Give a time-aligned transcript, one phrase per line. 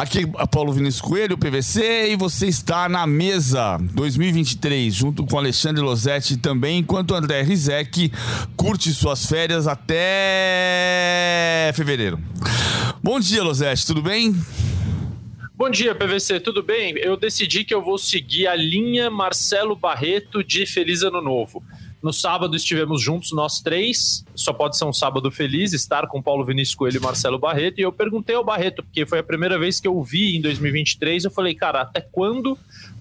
[0.00, 5.82] Aqui é Paulo Vinícius Coelho, PVC, e você está na mesa 2023, junto com Alexandre
[5.82, 8.10] Losetti também, enquanto André Rizek
[8.56, 10.00] curte suas férias até
[11.74, 12.18] fevereiro.
[13.02, 14.34] Bom dia, Losetti, tudo bem?
[15.54, 16.94] Bom dia, PVC, tudo bem?
[16.96, 21.62] Eu decidi que eu vou seguir a linha Marcelo Barreto de Feliz Ano Novo.
[22.02, 24.24] No sábado estivemos juntos, nós três.
[24.34, 27.78] Só pode ser um sábado feliz estar com Paulo Vinícius Coelho e Marcelo Barreto.
[27.78, 31.24] E eu perguntei ao Barreto, porque foi a primeira vez que eu vi em 2023.
[31.24, 32.58] Eu falei, cara, até quando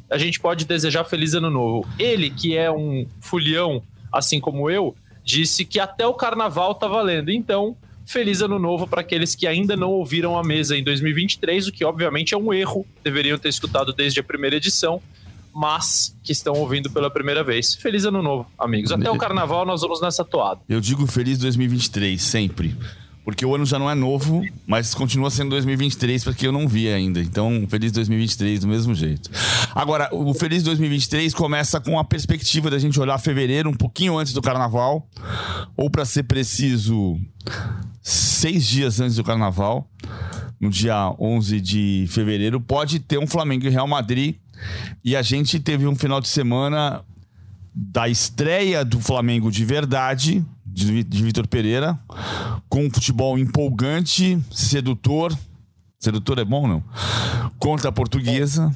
[0.10, 1.88] a gente pode desejar feliz ano novo?
[1.98, 3.82] Ele, que é um fulião,
[4.12, 7.32] assim como eu, disse que até o carnaval tá valendo.
[7.32, 11.72] Então, feliz ano novo para aqueles que ainda não ouviram a mesa em 2023, o
[11.72, 12.86] que obviamente é um erro.
[13.02, 15.02] Deveriam ter escutado desde a primeira edição
[15.60, 17.76] mas que estão ouvindo pela primeira vez.
[17.76, 18.94] Feliz ano novo, amigos.
[18.94, 20.62] Até o carnaval nós vamos nessa toada.
[20.70, 22.78] Eu digo feliz 2023, sempre.
[23.26, 26.88] Porque o ano já não é novo, mas continua sendo 2023 porque eu não vi
[26.88, 27.20] ainda.
[27.20, 29.30] Então, feliz 2023 do mesmo jeito.
[29.76, 34.32] Agora, o feliz 2023 começa com a perspectiva da gente olhar fevereiro um pouquinho antes
[34.32, 35.06] do carnaval,
[35.76, 37.20] ou para ser preciso,
[38.02, 39.86] seis dias antes do carnaval,
[40.58, 44.36] no dia 11 de fevereiro, pode ter um Flamengo e Real Madrid
[45.04, 47.04] e a gente teve um final de semana
[47.74, 51.98] da estreia do Flamengo de verdade, de, de Vitor Pereira,
[52.68, 55.36] com um futebol empolgante, sedutor.
[56.00, 56.84] Sedutor é bom, não?
[57.58, 58.74] Contra a portuguesa.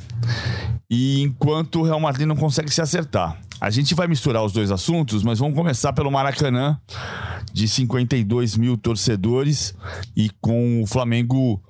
[0.90, 3.38] E enquanto o Real Madrid não consegue se acertar.
[3.60, 6.78] A gente vai misturar os dois assuntos, mas vamos começar pelo Maracanã,
[7.54, 9.74] de 52 mil torcedores,
[10.16, 11.62] e com o Flamengo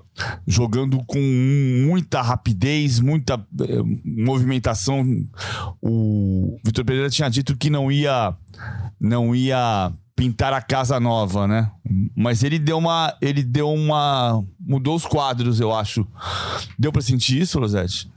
[0.45, 5.05] jogando com muita rapidez, muita eh, movimentação.
[5.81, 8.35] O Vitor Pereira tinha dito que não ia
[8.99, 11.71] não ia pintar a casa nova, né?
[12.15, 16.07] Mas ele deu uma ele deu uma mudou os quadros, eu acho.
[16.77, 18.11] Deu para sentir isso, Rosete?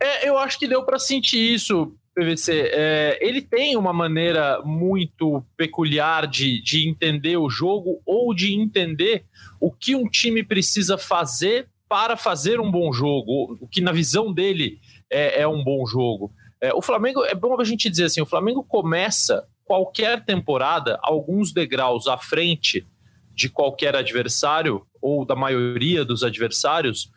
[0.00, 1.92] É, eu acho que deu para sentir isso.
[2.20, 8.54] PVC, é, ele tem uma maneira muito peculiar de, de entender o jogo ou de
[8.54, 9.24] entender
[9.60, 14.32] o que um time precisa fazer para fazer um bom jogo, o que na visão
[14.32, 14.78] dele
[15.10, 16.32] é, é um bom jogo.
[16.60, 21.52] É, o Flamengo, é bom a gente dizer assim, o Flamengo começa qualquer temporada alguns
[21.52, 22.86] degraus à frente
[23.34, 27.10] de qualquer adversário ou da maioria dos adversários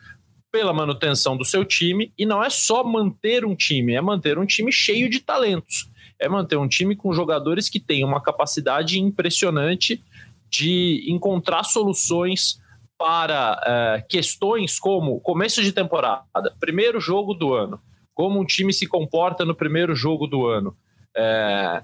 [0.54, 4.46] pela manutenção do seu time, e não é só manter um time, é manter um
[4.46, 5.90] time cheio de talentos.
[6.16, 10.00] É manter um time com jogadores que têm uma capacidade impressionante
[10.48, 12.60] de encontrar soluções
[12.96, 16.22] para é, questões como começo de temporada,
[16.60, 17.80] primeiro jogo do ano,
[18.14, 20.76] como um time se comporta no primeiro jogo do ano.
[21.16, 21.82] É,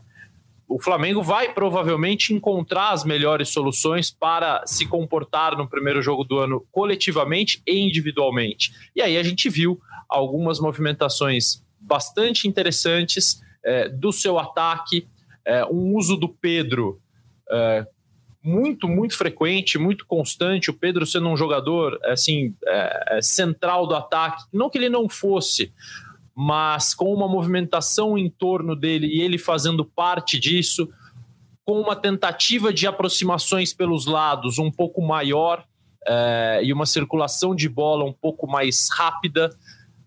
[0.71, 6.39] o Flamengo vai provavelmente encontrar as melhores soluções para se comportar no primeiro jogo do
[6.39, 8.73] ano coletivamente e individualmente.
[8.95, 15.09] E aí a gente viu algumas movimentações bastante interessantes é, do seu ataque,
[15.45, 17.01] é, um uso do Pedro
[17.51, 17.85] é,
[18.41, 20.71] muito, muito frequente, muito constante.
[20.71, 25.09] O Pedro sendo um jogador assim é, é, central do ataque, não que ele não
[25.09, 25.73] fosse,
[26.43, 30.89] mas com uma movimentação em torno dele e ele fazendo parte disso,
[31.67, 35.63] com uma tentativa de aproximações pelos lados um pouco maior
[36.09, 39.55] é, e uma circulação de bola um pouco mais rápida.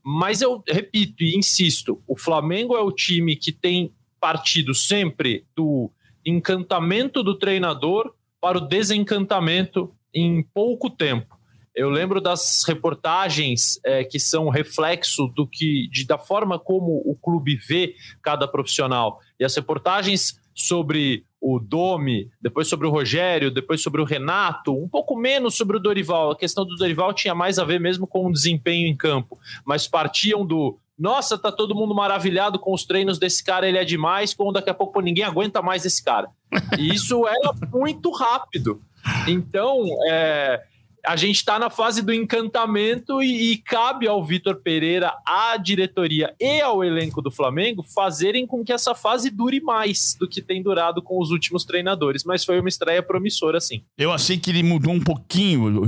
[0.04, 5.92] Mas eu repito e insisto: o Flamengo é o time que tem partido sempre do
[6.26, 8.12] encantamento do treinador
[8.42, 11.33] para o desencantamento em pouco tempo.
[11.76, 17.16] Eu lembro das reportagens é, que são reflexo do que, de, da forma como o
[17.16, 19.20] clube vê cada profissional.
[19.40, 24.88] E as reportagens sobre o Domi, depois sobre o Rogério, depois sobre o Renato, um
[24.88, 26.32] pouco menos sobre o Dorival.
[26.32, 29.88] A questão do Dorival tinha mais a ver mesmo com o desempenho em campo, mas
[29.88, 34.34] partiam do nossa, tá todo mundo maravilhado com os treinos desse cara, ele é demais,
[34.34, 36.30] como daqui a pouco ninguém aguenta mais esse cara.
[36.78, 38.80] E isso era muito rápido.
[39.28, 40.62] Então, é,
[41.06, 46.34] a gente está na fase do encantamento e, e cabe ao Vitor Pereira, à diretoria
[46.40, 50.64] e ao elenco do Flamengo fazerem com que essa fase dure mais do que tem
[50.64, 52.24] durado com os últimos treinadores.
[52.24, 53.84] Mas foi uma estreia promissora, sim.
[53.98, 55.84] Eu achei que ele mudou um pouquinho.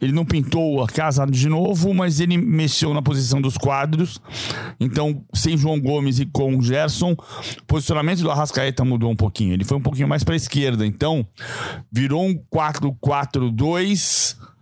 [0.00, 4.20] Ele não pintou a casa de novo, mas ele mexeu na posição dos quadros.
[4.80, 9.52] Então, sem João Gomes e com Gerson, o posicionamento do Arrascaeta mudou um pouquinho.
[9.52, 10.86] Ele foi um pouquinho mais para a esquerda.
[10.86, 11.26] Então,
[11.92, 14.53] virou um 4-4-2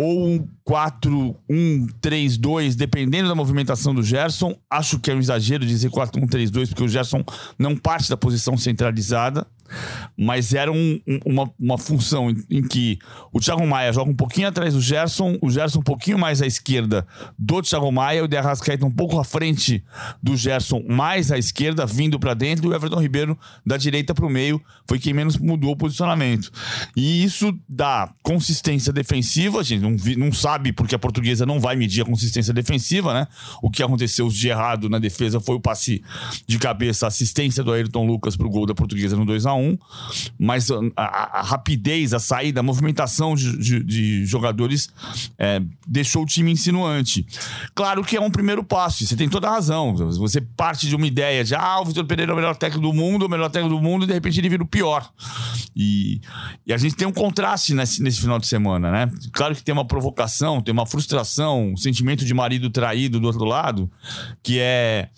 [0.00, 4.56] ou um 4-1-3-2, dependendo da movimentação do Gerson.
[4.70, 7.24] Acho que é um exagero dizer 4-1-3-2, porque o Gerson
[7.58, 9.44] não parte da posição centralizada
[10.16, 12.98] mas era um, um, uma, uma função em, em, que
[13.32, 16.46] o Thiago Maia joga um pouquinho atrás do Gerson, o Gerson um pouquinho mais à
[16.46, 17.06] esquerda
[17.38, 19.82] do Thiago Maia, o De Arrascaeta um pouco à frente
[20.22, 24.26] do Gerson, mais à esquerda, vindo para dentro, e o Everton Ribeiro da direita para
[24.26, 26.50] o meio, foi quem menos mudou o posicionamento.
[26.96, 31.76] E isso dá consistência defensiva, a gente não, não sabe porque a portuguesa não vai
[31.76, 33.26] medir a consistência defensiva, né?
[33.62, 36.02] O que aconteceu de errado na defesa foi o passe
[36.46, 39.54] de cabeça, a assistência do Ayrton Lucas para o gol da portuguesa no 2 a
[39.54, 39.78] 1 1,
[40.38, 44.88] mas a, a, a rapidez, a saída, a movimentação de, de, de jogadores
[45.38, 47.26] é, deixou o time insinuante.
[47.74, 49.94] Claro que é um primeiro passo, você tem toda a razão.
[49.94, 52.92] Você parte de uma ideia de, ah, o Vitor Pereira é o melhor técnico do
[52.92, 55.10] mundo, o melhor técnico do mundo, e de repente ele vira o pior.
[55.74, 56.20] E,
[56.66, 59.10] e a gente tem um contraste nesse, nesse final de semana, né?
[59.32, 63.44] Claro que tem uma provocação, tem uma frustração, um sentimento de marido traído do outro
[63.44, 63.90] lado,
[64.42, 65.10] que é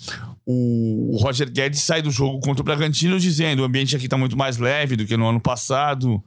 [0.44, 4.36] o Roger Guedes sai do jogo contra o Bragantino dizendo o ambiente aqui está muito
[4.36, 6.20] mais leve do que no ano passado.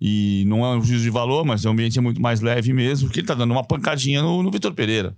[0.00, 3.06] E não é um juízo de valor, mas o ambiente é muito mais leve mesmo,
[3.06, 5.16] porque ele está dando uma pancadinha no, no Vitor Pereira.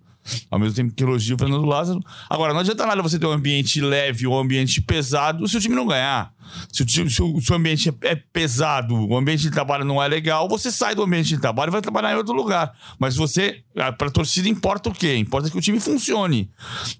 [0.50, 2.00] Ao mesmo tempo que elogia o Fernando Lázaro.
[2.30, 5.60] Agora, não adianta nada você ter um ambiente leve ou um ambiente pesado se o
[5.60, 6.32] time não ganhar.
[6.70, 9.84] Se o, time, se o, se o ambiente é, é pesado, o ambiente de trabalho
[9.84, 12.72] não é legal, você sai do ambiente de trabalho e vai trabalhar em outro lugar.
[12.98, 15.16] Mas você, para a torcida, importa o quê?
[15.16, 16.50] Importa que o time funcione.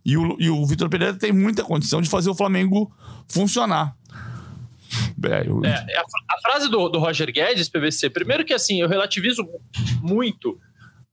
[0.04, 2.90] E o, e o Vitor Pereira tem muita condição de fazer o Flamengo
[3.28, 3.94] funcionar.
[5.24, 5.64] É, eu...
[5.64, 9.46] é, a, a, frase do, do Roger Guedes, PVC, primeiro que assim, eu relativizo
[10.02, 10.58] muito,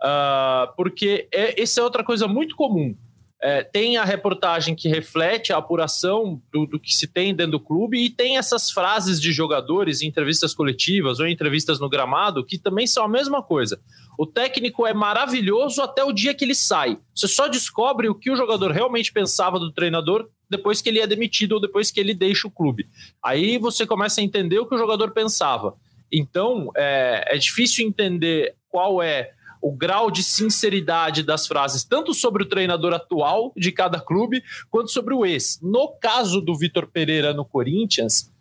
[0.02, 2.96] uh, porque é, essa é outra coisa muito comum.
[3.42, 7.60] É, tem a reportagem que reflete a apuração do, do, que se tem dentro do
[7.60, 12.46] clube e tem essas frases de jogadores em entrevistas coletivas ou em entrevistas no gramado
[12.46, 13.80] que também são a mesma coisa.
[14.18, 17.00] O técnico é maravilhoso até o dia que ele sai.
[17.16, 21.08] Você só descobre o que o jogador realmente pensava do treinador depois que ele é
[21.08, 22.88] demitido ou depois que ele deixa o clube.
[23.24, 25.76] Aí você começa a entender o que o jogador pensava.
[26.12, 29.32] Então é, é difícil entender qual é
[29.62, 34.92] o grau de sinceridade das frases, tanto sobre o treinador atual de cada clube, quanto
[34.92, 35.60] sobre o ex.
[35.62, 38.32] No caso do Vitor Pereira no Corinthians,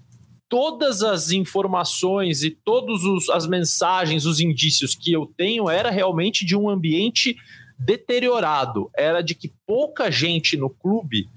[0.49, 6.57] todas as informações e todas as mensagens, os indícios que eu tenho era realmente de
[6.57, 7.37] um ambiente
[7.79, 11.29] deteriorado, era de que pouca gente no clube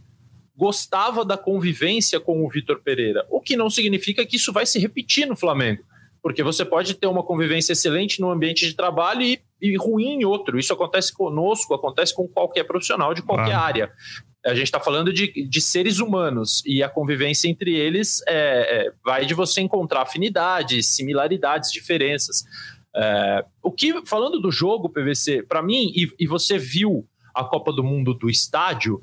[0.56, 4.80] gostava da convivência com o Vitor Pereira, o que não significa que isso vai se
[4.80, 5.83] repetir no Flamengo
[6.21, 10.25] porque você pode ter uma convivência excelente no ambiente de trabalho e, e ruim em
[10.25, 10.59] outro.
[10.59, 13.62] Isso acontece conosco, acontece com qualquer profissional de qualquer ah.
[13.62, 13.91] área.
[14.45, 18.91] A gente está falando de, de seres humanos e a convivência entre eles é, é,
[19.06, 22.44] vai de você encontrar afinidades, similaridades, diferenças.
[22.95, 27.71] É, o que, falando do jogo, PVC, para mim, e, e você viu a Copa
[27.71, 29.01] do Mundo do estádio,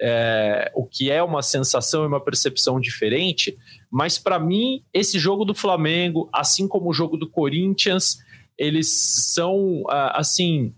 [0.00, 3.56] é, o que é uma sensação e uma percepção diferente,
[3.90, 8.18] mas para mim, esse jogo do Flamengo, assim como o jogo do Corinthians,
[8.58, 8.90] eles
[9.32, 10.74] são, ah, assim,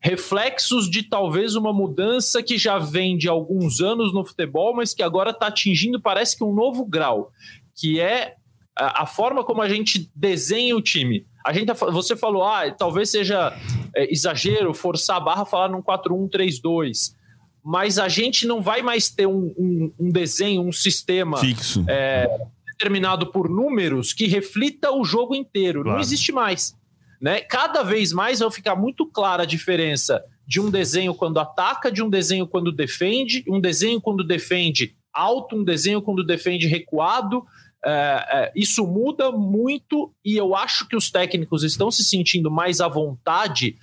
[0.00, 5.02] reflexos de talvez uma mudança que já vem de alguns anos no futebol, mas que
[5.02, 7.32] agora está atingindo, parece que um novo grau,
[7.74, 8.34] que é
[8.76, 11.26] a, forma como a gente desenha o time.
[11.44, 13.56] A gente, tá você falou, ah, talvez seja
[13.94, 17.17] é, exagero forçar a barra falar num 4-1-3-2
[17.64, 21.84] mas a gente não vai mais ter um, um, um desenho, um sistema fixo.
[21.88, 22.28] É,
[22.66, 25.82] determinado por números que reflita o jogo inteiro.
[25.82, 25.96] Claro.
[25.96, 26.76] Não existe mais.
[27.20, 27.40] Né?
[27.40, 32.02] Cada vez mais vai ficar muito clara a diferença de um desenho quando ataca, de
[32.02, 37.44] um desenho quando defende, um desenho quando defende alto, um desenho quando defende recuado.
[37.84, 42.80] É, é, isso muda muito e eu acho que os técnicos estão se sentindo mais
[42.80, 43.76] à vontade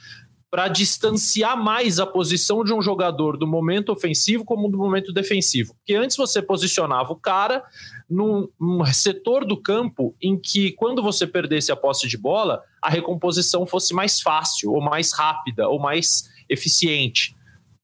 [0.56, 5.76] para distanciar mais a posição de um jogador do momento ofensivo como do momento defensivo.
[5.76, 7.62] Porque antes você posicionava o cara
[8.10, 12.90] num, num, setor do campo em que, quando você perdesse a posse de bola, a
[12.90, 17.36] recomposição fosse mais fácil, ou mais rápida, ou mais eficiente.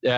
[0.01, 0.13] É,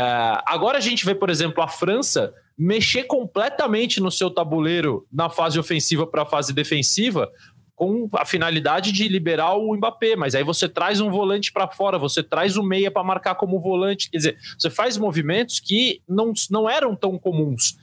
[0.45, 5.57] agora a gente vê, por exemplo, a França mexer completamente no seu tabuleiro na fase
[5.57, 7.31] ofensiva para a fase defensiva,
[7.75, 11.97] com a finalidade de liberar o Mbappé, mas aí você traz um volante para fora,
[11.97, 16.33] você traz o meia para marcar como volante, quer dizer, você faz movimentos que não,
[16.49, 17.75] não eram tão comuns.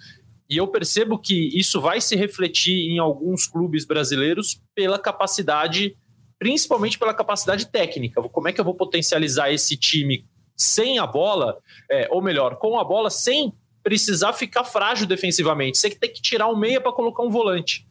[0.49, 5.97] E eu percebo que isso vai se refletir em alguns clubes brasileiros pela capacidade,
[6.39, 8.21] principalmente pela capacidade técnica.
[8.23, 10.25] Como é que eu vou potencializar esse time
[10.57, 11.57] sem a bola,
[11.89, 15.79] é, ou melhor, com a bola, sem precisar ficar frágil defensivamente?
[15.79, 17.87] Você tem que tirar um meia para colocar um volante.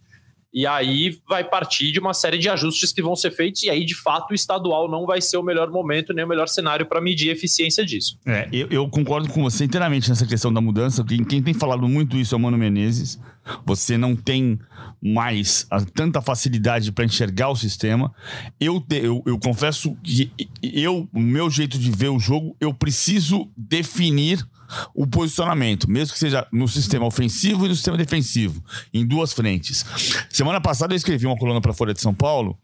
[0.52, 3.86] E aí vai partir de uma série de ajustes que vão ser feitos, e aí,
[3.86, 7.00] de fato, o estadual não vai ser o melhor momento nem o melhor cenário para
[7.00, 8.20] medir a eficiência disso.
[8.26, 11.04] É, eu, eu, concordo com você inteiramente nessa questão da mudança.
[11.04, 13.20] Quem, quem tem falado muito isso é o Mano Menezes.
[13.66, 14.60] Você não tem
[15.02, 18.12] mais a, tanta facilidade para enxergar o sistema.
[18.60, 23.50] Eu, eu, eu confesso que eu, o meu jeito de ver o jogo, eu preciso
[23.56, 24.44] definir
[24.94, 29.86] o posicionamento, mesmo que seja no sistema ofensivo e no sistema defensivo, em duas frentes.
[30.30, 32.58] Semana passada eu escrevi uma coluna para a Folha de São Paulo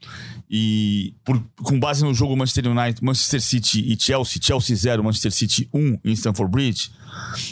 [0.49, 5.31] e por, com base no jogo Manchester United, Manchester City e Chelsea, Chelsea 0, Manchester
[5.31, 6.91] City 1 em Stamford Bridge,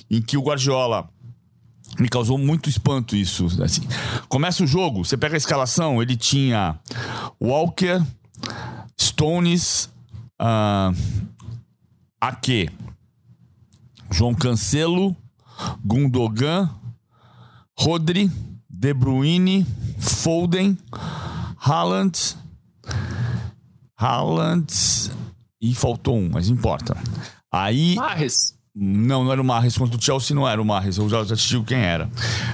[0.10, 1.10] em que o Guardiola
[2.00, 3.48] me causou muito espanto isso.
[3.62, 3.82] Assim.
[4.28, 6.80] Começa o jogo, você pega a escalação, ele tinha
[7.42, 8.02] Walker,
[9.00, 9.90] Stones,
[10.42, 10.96] uh,
[12.20, 12.70] Ake,
[14.14, 15.18] João Cancelo,
[15.84, 16.70] Gundogan,
[17.76, 18.30] Rodri,
[18.70, 19.66] De Bruyne,
[19.98, 20.78] Foden,
[21.58, 22.38] Haaland,
[23.98, 24.72] Haaland
[25.60, 26.96] e faltou um, mas importa.
[27.52, 27.96] Aí.
[27.96, 28.54] Marres.
[28.76, 29.76] Não, não era o Marres.
[29.76, 30.98] Contra o Chelsea não era o Marres.
[30.98, 32.08] Eu já, já te digo quem era.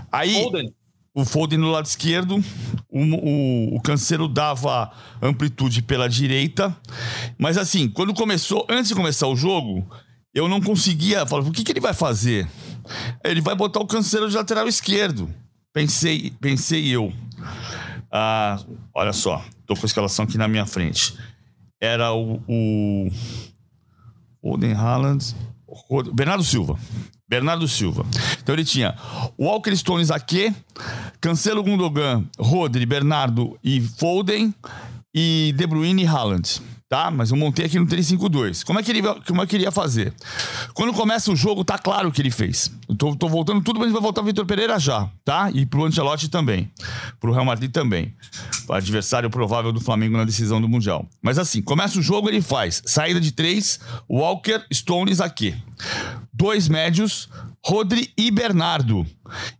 [0.10, 0.42] Aí.
[0.42, 0.74] Foden.
[1.14, 2.42] O Foden no lado esquerdo,
[2.88, 4.90] o, o, o Cancelo dava
[5.22, 6.74] amplitude pela direita.
[7.38, 9.86] Mas assim, quando começou, antes de começar o jogo,
[10.34, 11.26] eu não conseguia.
[11.26, 12.48] Falar, o que, que ele vai fazer?
[13.24, 15.34] Ele vai botar o Cancelo de lateral esquerdo.
[15.74, 17.14] Pensei, pensei eu.
[18.12, 18.60] Ah,
[18.94, 21.16] olha só, tô com a escalação aqui na minha frente.
[21.80, 23.10] Era o, o
[24.42, 25.24] Oden Haaland,
[26.14, 26.78] Bernardo Silva.
[27.28, 28.04] Bernardo Silva.
[28.42, 28.96] Então ele tinha
[29.38, 30.52] Walker Stones aqui,
[31.22, 34.54] Cancelo Gundogan, Rodri, Bernardo e Foden
[35.14, 37.12] e De Bruyne e Haaland tá?
[37.12, 38.64] Mas eu montei aqui no 352.
[38.64, 40.12] Como é que ele, como é que ele ia fazer?
[40.74, 42.72] Quando começa o jogo, tá claro o que ele fez.
[42.90, 45.52] Eu tô, tô voltando tudo, mas vai voltar o Vitor Pereira já, tá?
[45.54, 46.70] E pro Ancelotti também.
[47.20, 48.14] Pro Real Madrid também.
[48.68, 51.08] O adversário provável do Flamengo na decisão do Mundial.
[51.22, 53.80] Mas assim, começa o jogo, ele faz saída de três,
[54.10, 55.56] Walker, Stones aqui.
[56.34, 57.30] Dois médios,
[57.66, 59.06] Rodri e Bernardo.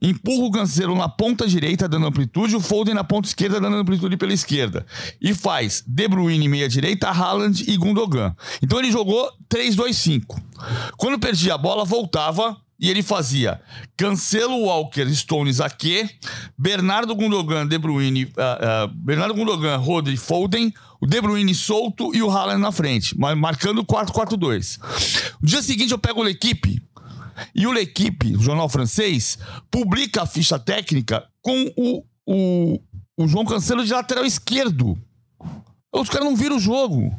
[0.02, 4.18] Empurra o Cancelo na ponta direita, dando amplitude, o Foden na ponta esquerda, dando amplitude
[4.18, 4.86] pela esquerda.
[5.22, 8.36] E faz De Bruyne meia direita, Haaland e Gundogan.
[8.62, 10.42] Então ele jogou 3-2-5.
[10.98, 13.60] Quando perdia a bola, voltava e ele fazia
[13.98, 16.10] Cancelo, Walker, Stones, aqui,
[16.58, 22.22] Bernardo Gundogan, De Bruyne, uh, uh, Bernardo Gundogan, Rodri, Foden, o De Bruyne solto e
[22.22, 24.80] o Haaland na frente, marcando 4-4-2.
[25.42, 26.82] No dia seguinte eu pego a equipe
[27.56, 29.38] e o L'Equipe, o jornal francês,
[29.72, 32.80] publica a ficha técnica com o, o,
[33.18, 34.98] o João Cancelo de lateral esquerdo.
[35.94, 37.16] Os caras não viram o jogo.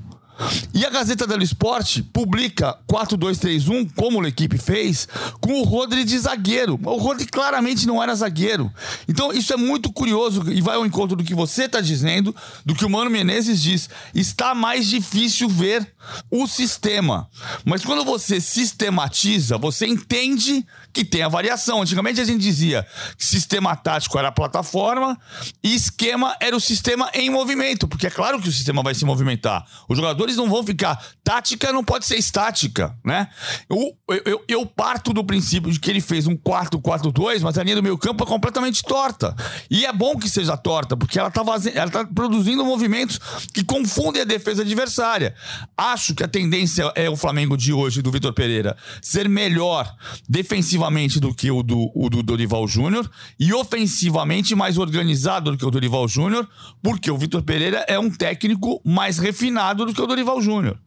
[0.72, 5.06] E a Gazeta dello Esporte publica 4-2-3-1, como a equipe fez,
[5.40, 6.78] com o Rodri de zagueiro.
[6.82, 8.72] O Rodri claramente não era zagueiro.
[9.08, 12.74] Então isso é muito curioso e vai ao encontro do que você está dizendo, do
[12.74, 13.88] que o Mano Menezes diz.
[14.14, 15.86] Está mais difícil ver
[16.30, 17.28] o sistema.
[17.64, 21.82] Mas quando você sistematiza, você entende que tem a variação.
[21.82, 25.18] Antigamente a gente dizia que sistema tático era a plataforma
[25.62, 29.04] e esquema era o sistema em movimento, porque é claro que o sistema vai se
[29.04, 29.64] movimentar.
[29.88, 31.02] Os jogadores não vão ficar.
[31.22, 33.28] Tática não pode ser estática, né?
[33.68, 37.76] Eu, eu, eu parto do princípio de que ele fez um 4-4-2, mas a linha
[37.76, 39.34] do meio campo é completamente torta.
[39.70, 41.44] E é bom que seja torta, porque ela está
[41.90, 43.20] tá produzindo movimentos
[43.52, 45.34] que confundem a defesa adversária.
[45.76, 49.94] Acho que a tendência é o Flamengo de hoje, do Vitor Pereira, ser melhor
[50.28, 53.08] defensivamente defensivamente do que o do, o do Dorival Júnior
[53.38, 56.48] e ofensivamente mais organizado do que o Dorival Júnior,
[56.82, 60.78] porque o Vitor Pereira é um técnico mais refinado do que o Dorival Júnior.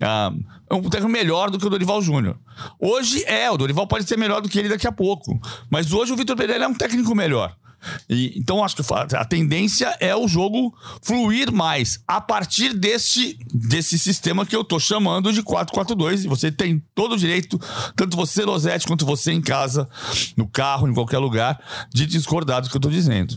[0.00, 0.32] Ah,
[0.70, 2.36] é um técnico melhor do que o Dorival Júnior.
[2.78, 5.38] Hoje é, o Dorival pode ser melhor do que ele daqui a pouco.
[5.68, 7.54] Mas hoje o Vitor Pereira é um técnico melhor.
[8.08, 8.82] E, então, acho que
[9.16, 14.78] a tendência é o jogo fluir mais a partir deste, desse sistema que eu tô
[14.78, 16.24] chamando de 4-4-2.
[16.24, 17.58] E você tem todo o direito,
[17.96, 19.88] tanto você, Rosete, quanto você em casa,
[20.36, 21.60] no carro, em qualquer lugar,
[21.92, 23.36] de discordar do que eu tô dizendo.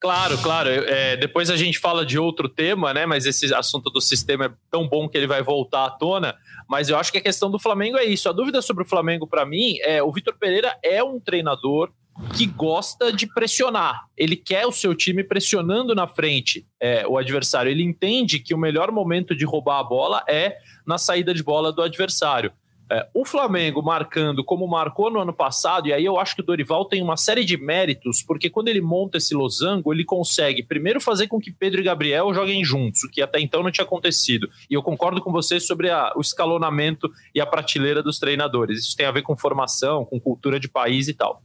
[0.00, 0.70] Claro, claro.
[0.70, 3.04] É, depois a gente fala de outro tema, né?
[3.04, 6.34] Mas esse assunto do sistema é tão bom que ele vai voltar à tona.
[6.66, 8.26] Mas eu acho que a questão do Flamengo é isso.
[8.26, 11.92] A dúvida sobre o Flamengo, para mim, é o Vitor Pereira é um treinador
[12.36, 14.06] que gosta de pressionar.
[14.16, 17.70] Ele quer o seu time pressionando na frente é, o adversário.
[17.70, 21.72] Ele entende que o melhor momento de roubar a bola é na saída de bola
[21.72, 22.52] do adversário.
[22.90, 26.44] É, o Flamengo marcando como marcou no ano passado, e aí eu acho que o
[26.44, 31.00] Dorival tem uma série de méritos, porque quando ele monta esse losango, ele consegue primeiro
[31.00, 34.50] fazer com que Pedro e Gabriel joguem juntos, o que até então não tinha acontecido.
[34.68, 38.80] E eu concordo com você sobre a, o escalonamento e a prateleira dos treinadores.
[38.80, 41.40] Isso tem a ver com formação, com cultura de país e tal.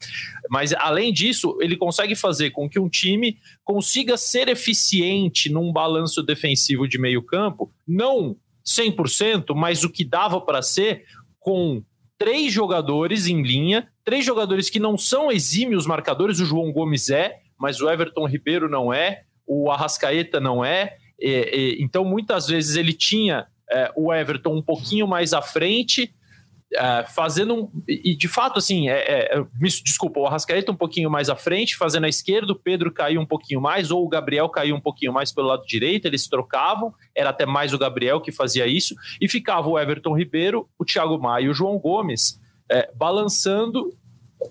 [0.49, 6.23] Mas além disso, ele consegue fazer com que um time consiga ser eficiente num balanço
[6.23, 8.35] defensivo de meio campo, não
[8.65, 11.05] 100%, mas o que dava para ser
[11.45, 11.83] com
[12.17, 17.37] três jogadores em linha, três jogadores que não são exímios marcadores, o João Gomes é,
[17.55, 20.97] mas o Everton Ribeiro não é, o Arrascaeta não é.
[21.79, 26.11] então, muitas vezes ele tinha é, o Everton um pouquinho mais à frente,
[26.73, 31.09] é, fazendo um, e de fato assim é, é, me, desculpa o Arrascaeta um pouquinho
[31.09, 34.49] mais à frente fazendo a esquerda o Pedro caiu um pouquinho mais ou o Gabriel
[34.49, 38.31] caiu um pouquinho mais pelo lado direito eles trocavam era até mais o Gabriel que
[38.31, 42.91] fazia isso e ficava o Everton Ribeiro o Thiago Maia e o João Gomes é,
[42.95, 43.95] balançando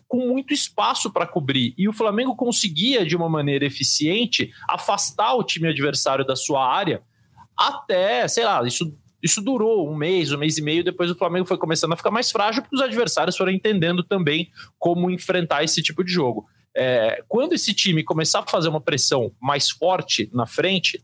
[0.08, 1.74] com muito espaço para cobrir.
[1.76, 7.02] E o Flamengo conseguia de uma maneira eficiente afastar o time adversário da sua área
[7.56, 8.92] até, sei lá, isso
[9.24, 12.10] isso durou um mês, um mês e meio, depois o Flamengo foi começando a ficar
[12.10, 16.46] mais frágil, porque os adversários foram entendendo também como enfrentar esse tipo de jogo.
[16.76, 21.02] É, quando esse time começar a fazer uma pressão mais forte na frente,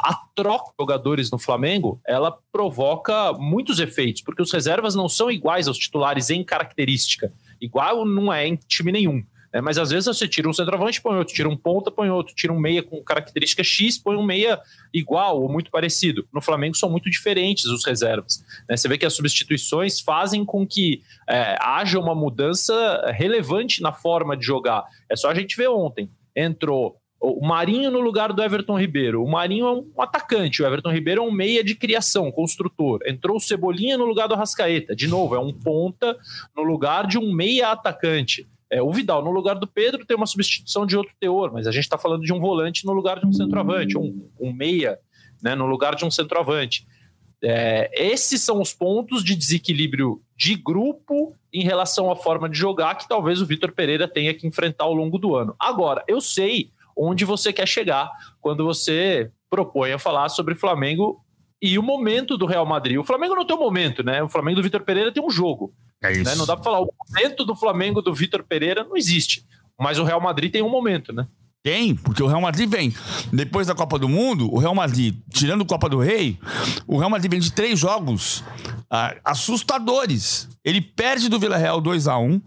[0.00, 5.30] a troca de jogadores no Flamengo ela provoca muitos efeitos, porque os reservas não são
[5.30, 7.32] iguais aos titulares em característica.
[7.58, 9.24] Igual não é em time nenhum.
[9.52, 12.34] É, mas às vezes você tira um centroavante, põe outro, tira um ponta, põe outro,
[12.34, 14.60] tira um meia com característica X, põe um meia
[14.94, 16.26] igual ou muito parecido.
[16.32, 18.44] No Flamengo são muito diferentes os reservas.
[18.68, 18.76] Né?
[18.76, 24.36] Você vê que as substituições fazem com que é, haja uma mudança relevante na forma
[24.36, 24.84] de jogar.
[25.08, 26.08] É só a gente ver ontem.
[26.34, 29.22] Entrou o Marinho no lugar do Everton Ribeiro.
[29.22, 33.00] O Marinho é um atacante, o Everton Ribeiro é um meia de criação, construtor.
[33.04, 34.96] Entrou o Cebolinha no lugar do Rascaeta.
[34.96, 36.16] De novo, é um ponta
[36.56, 38.48] no lugar de um meia atacante.
[38.70, 41.72] É, o Vidal, no lugar do Pedro, tem uma substituição de outro teor, mas a
[41.72, 44.98] gente está falando de um volante no lugar de um centroavante, um, um meia
[45.42, 46.86] né, no lugar de um centroavante.
[47.42, 52.94] É, esses são os pontos de desequilíbrio de grupo em relação à forma de jogar
[52.96, 55.54] que talvez o Vitor Pereira tenha que enfrentar ao longo do ano.
[55.58, 58.10] Agora, eu sei onde você quer chegar
[58.40, 61.24] quando você propõe a falar sobre Flamengo
[61.60, 62.98] e o momento do Real Madrid.
[62.98, 64.22] O Flamengo não tem um momento, né?
[64.22, 65.74] O Flamengo do Vitor Pereira tem um jogo.
[66.02, 66.24] É isso.
[66.24, 66.34] Né?
[66.34, 69.44] Não dá para falar, o momento do Flamengo do Vitor Pereira não existe.
[69.78, 71.26] Mas o Real Madrid tem um momento, né?
[71.62, 72.94] Tem, porque o Real Madrid vem.
[73.30, 76.38] Depois da Copa do Mundo, o Real Madrid, tirando a Copa do Rei,
[76.86, 78.42] o Real Madrid vem de três jogos
[78.90, 80.48] ah, assustadores.
[80.64, 82.40] Ele perde do Vila Real 2 a 1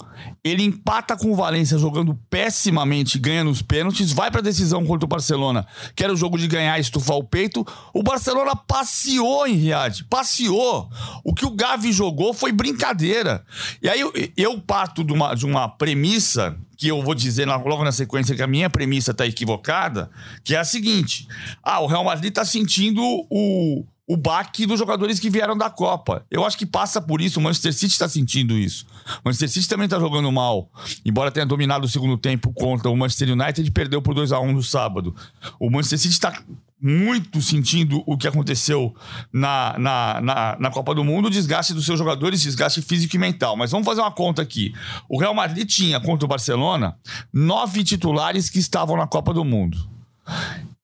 [0.43, 5.05] ele empata com o Valência jogando pessimamente, ganha nos pênaltis, vai para a decisão contra
[5.05, 7.65] o Barcelona, que era o jogo de ganhar e estufar o peito.
[7.93, 10.89] O Barcelona passeou em Riad, passeou.
[11.23, 13.43] O que o Gavi jogou foi brincadeira.
[13.81, 17.81] E aí eu, eu parto de uma, de uma premissa que eu vou dizer logo
[17.81, 20.11] na sequência que a minha premissa está equivocada,
[20.43, 21.29] que é a seguinte:
[21.63, 26.25] ah, o Real Madrid está sentindo o, o baque dos jogadores que vieram da Copa.
[26.29, 28.85] Eu acho que passa por isso, o Manchester City está sentindo isso.
[29.23, 30.69] O Manchester City também está jogando mal,
[31.05, 34.51] embora tenha dominado o segundo tempo contra o Manchester United perdeu por 2 a 1
[34.51, 35.15] no sábado.
[35.57, 36.37] O Manchester City está
[36.83, 38.93] muito sentindo o que aconteceu
[39.31, 43.19] na, na, na, na, Copa do Mundo, o desgaste dos seus jogadores, desgaste físico e
[43.19, 43.55] mental.
[43.55, 44.73] Mas vamos fazer uma conta aqui.
[45.07, 46.97] O Real Madrid tinha, contra o Barcelona,
[47.31, 49.77] nove titulares que estavam na Copa do Mundo.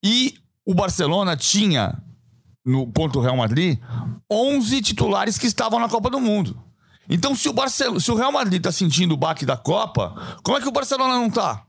[0.02, 0.36] E
[0.66, 2.02] o Barcelona tinha,
[2.66, 3.78] no, contra o Real Madrid,
[4.32, 6.58] 11 titulares que estavam na Copa do Mundo.
[7.10, 10.58] Então, se o, Barcelona, se o Real Madrid está sentindo o baque da Copa, como
[10.58, 11.66] é que o Barcelona não está?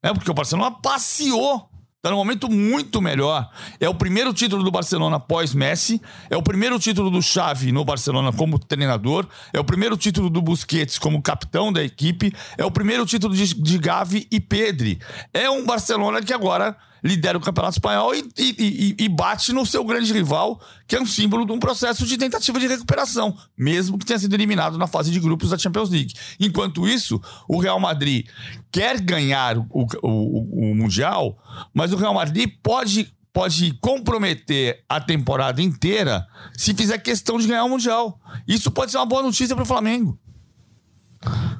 [0.00, 1.71] É porque o Barcelona passeou
[2.02, 3.48] Está num momento muito melhor.
[3.78, 6.02] É o primeiro título do Barcelona pós-Messi.
[6.28, 9.24] É o primeiro título do Xavi no Barcelona como treinador.
[9.52, 12.34] É o primeiro título do Busquets como capitão da equipe.
[12.58, 14.98] É o primeiro título de, de Gavi e Pedri.
[15.32, 19.84] É um Barcelona que agora lidera o Campeonato Espanhol e, e, e, bate no seu
[19.84, 24.06] grande rival, que é um símbolo de um processo de tentativa de recuperação, mesmo que
[24.06, 26.14] tenha sido eliminado na fase de grupos da Champions League.
[26.38, 28.26] Enquanto isso, o Real Madrid
[28.70, 31.36] quer ganhar o, o, o Mundial,
[31.74, 37.64] mas o Real Madrid pode pode comprometer a temporada inteira se fizer questão de ganhar
[37.64, 38.20] o Mundial.
[38.46, 40.18] Isso pode ser uma boa notícia para o Flamengo.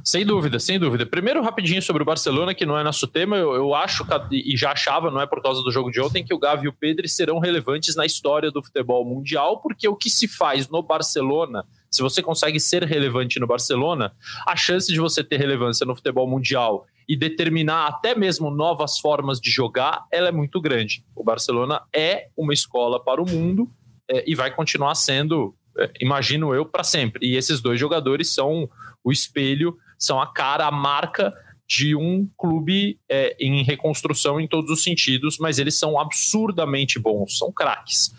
[0.05, 1.07] Sem dúvida, sem dúvida.
[1.07, 4.73] Primeiro, rapidinho sobre o Barcelona, que não é nosso tema, eu, eu acho, e já
[4.73, 7.07] achava, não é por causa do jogo de ontem, que o Gavi e o Pedro
[7.09, 12.01] serão relevantes na história do futebol mundial, porque o que se faz no Barcelona se
[12.01, 14.15] você consegue ser relevante no Barcelona,
[14.47, 19.39] a chance de você ter relevância no futebol mundial e determinar até mesmo novas formas
[19.39, 21.05] de jogar, ela é muito grande.
[21.15, 23.69] O Barcelona é uma escola para o mundo
[24.09, 25.55] é, e vai continuar sendo,
[26.01, 27.27] imagino eu, para sempre.
[27.27, 28.69] E esses dois jogadores são
[29.03, 31.33] o espelho, são a cara, a marca
[31.67, 37.39] de um clube é, em reconstrução em todos os sentidos, mas eles são absurdamente bons,
[37.39, 38.13] são craques.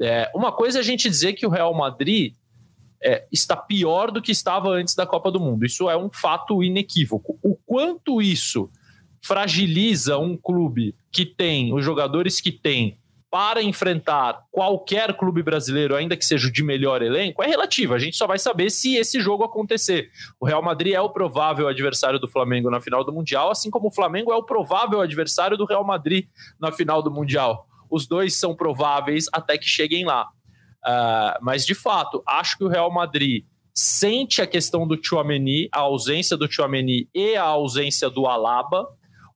[0.00, 2.34] É, uma coisa é a gente dizer que o Real Madrid
[3.02, 5.64] é, está pior do que estava antes da Copa do Mundo.
[5.64, 7.38] Isso é um fato inequívoco.
[7.42, 8.70] O quanto isso
[9.22, 12.98] fragiliza um clube que tem os jogadores que tem
[13.30, 17.94] para enfrentar qualquer clube brasileiro, ainda que seja de melhor elenco, é relativo.
[17.94, 20.10] A gente só vai saber se esse jogo acontecer.
[20.40, 23.86] O Real Madrid é o provável adversário do Flamengo na final do Mundial, assim como
[23.86, 26.26] o Flamengo é o provável adversário do Real Madrid
[26.58, 27.66] na final do Mundial.
[27.88, 30.26] Os dois são prováveis até que cheguem lá.
[30.84, 35.80] Uh, mas, de fato, acho que o Real Madrid sente a questão do Chouameni, a
[35.80, 38.86] ausência do Chouameni e a ausência do Alaba.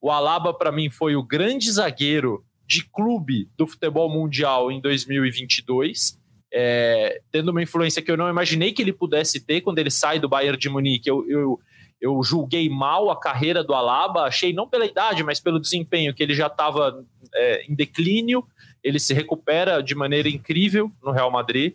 [0.00, 6.18] O Alaba, para mim, foi o grande zagueiro de clube do futebol mundial em 2022,
[6.52, 10.18] é, tendo uma influência que eu não imaginei que ele pudesse ter quando ele sai
[10.18, 11.08] do Bayern de Munique.
[11.08, 11.60] Eu, eu,
[12.00, 16.22] eu julguei mal a carreira do Alaba, achei não pela idade, mas pelo desempenho, que
[16.22, 18.46] ele já estava é, em declínio,
[18.82, 21.74] ele se recupera de maneira incrível no Real Madrid.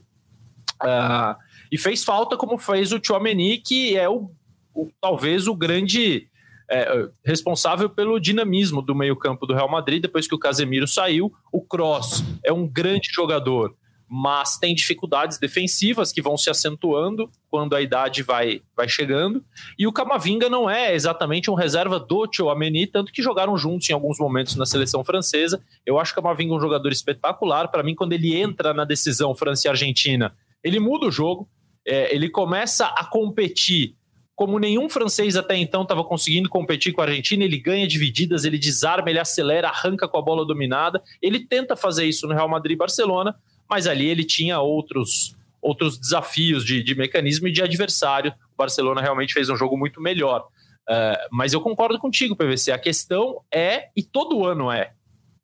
[0.81, 1.35] Uh,
[1.71, 4.31] e fez falta como fez o Chouameni, que é o,
[4.73, 6.28] o talvez o grande
[6.69, 11.33] é, responsável pelo dinamismo do meio-campo do Real Madrid depois que o Casemiro saiu.
[11.51, 13.75] O Cross é um grande jogador,
[14.07, 19.43] mas tem dificuldades defensivas que vão se acentuando quando a idade vai, vai chegando.
[19.77, 23.93] E o Camavinga não é exatamente um reserva do Tchouameni, tanto que jogaram juntos em
[23.93, 25.61] alguns momentos na seleção francesa.
[25.85, 27.67] Eu acho que o Camavinga é um jogador espetacular.
[27.67, 31.49] Para mim, quando ele entra na decisão França e Argentina, ele muda o jogo.
[31.87, 33.95] É, ele começa a competir
[34.39, 38.57] como nenhum francês até então estava conseguindo competir com a Argentina, ele ganha divididas, ele
[38.57, 41.03] desarma, ele acelera, arranca com a bola dominada.
[41.21, 43.35] Ele tenta fazer isso no Real Madrid e Barcelona,
[43.69, 48.31] mas ali ele tinha outros, outros desafios de, de mecanismo e de adversário.
[48.53, 50.47] O Barcelona realmente fez um jogo muito melhor.
[50.89, 52.71] Uh, mas eu concordo contigo, PVC.
[52.71, 54.93] A questão é, e todo ano é,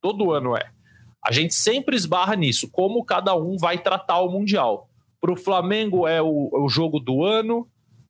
[0.01, 0.71] todo ano é.
[1.21, 4.88] A gente sempre esbarra nisso, como cada um vai tratar o Mundial.
[5.19, 7.67] Para o Flamengo é o, o jogo do ano,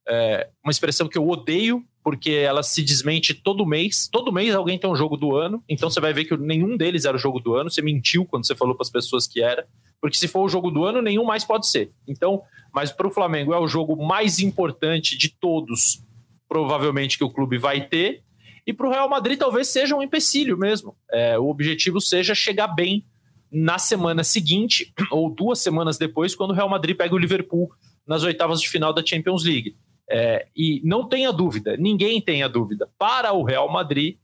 [0.08, 4.08] é uma expressão que eu odeio, porque ela se desmente todo mês.
[4.12, 7.06] Todo mês alguém tem um jogo do ano, então você vai ver que nenhum deles
[7.06, 7.70] era o jogo do ano.
[7.70, 9.66] Você mentiu quando você falou para as pessoas que era,
[10.00, 11.92] porque se for o jogo do ano, nenhum mais pode ser.
[12.08, 12.42] Então,
[12.74, 16.02] mas para o Flamengo é o jogo mais importante de todos,
[16.48, 18.22] provavelmente que o clube vai ter.
[18.68, 20.96] E para o Real Madrid talvez seja um empecilho mesmo.
[21.12, 23.04] É, o objetivo seja chegar bem
[23.52, 27.72] na semana seguinte ou duas semanas depois, quando o Real Madrid pega o Liverpool
[28.06, 29.76] nas oitavas de final da Champions League.
[30.10, 34.18] É, e não tenha dúvida, ninguém tenha dúvida, para o Real Madrid,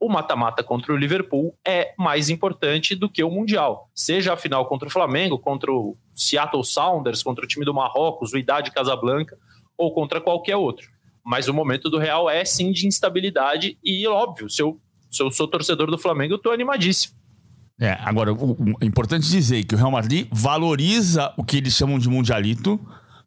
[0.00, 3.90] o mata-mata contra o Liverpool é mais importante do que o Mundial.
[3.94, 8.32] Seja a final contra o Flamengo, contra o Seattle Sounders, contra o time do Marrocos,
[8.32, 9.36] o Idade Casablanca,
[9.76, 10.88] ou contra qualquer outro.
[11.22, 15.30] Mas o momento do Real é sim de instabilidade e, óbvio, se eu, se eu
[15.30, 17.14] sou torcedor do Flamengo, eu estou animadíssimo.
[17.78, 21.74] É, agora, o, o, é importante dizer que o Real Madrid valoriza o que eles
[21.74, 22.80] chamam de mundialito,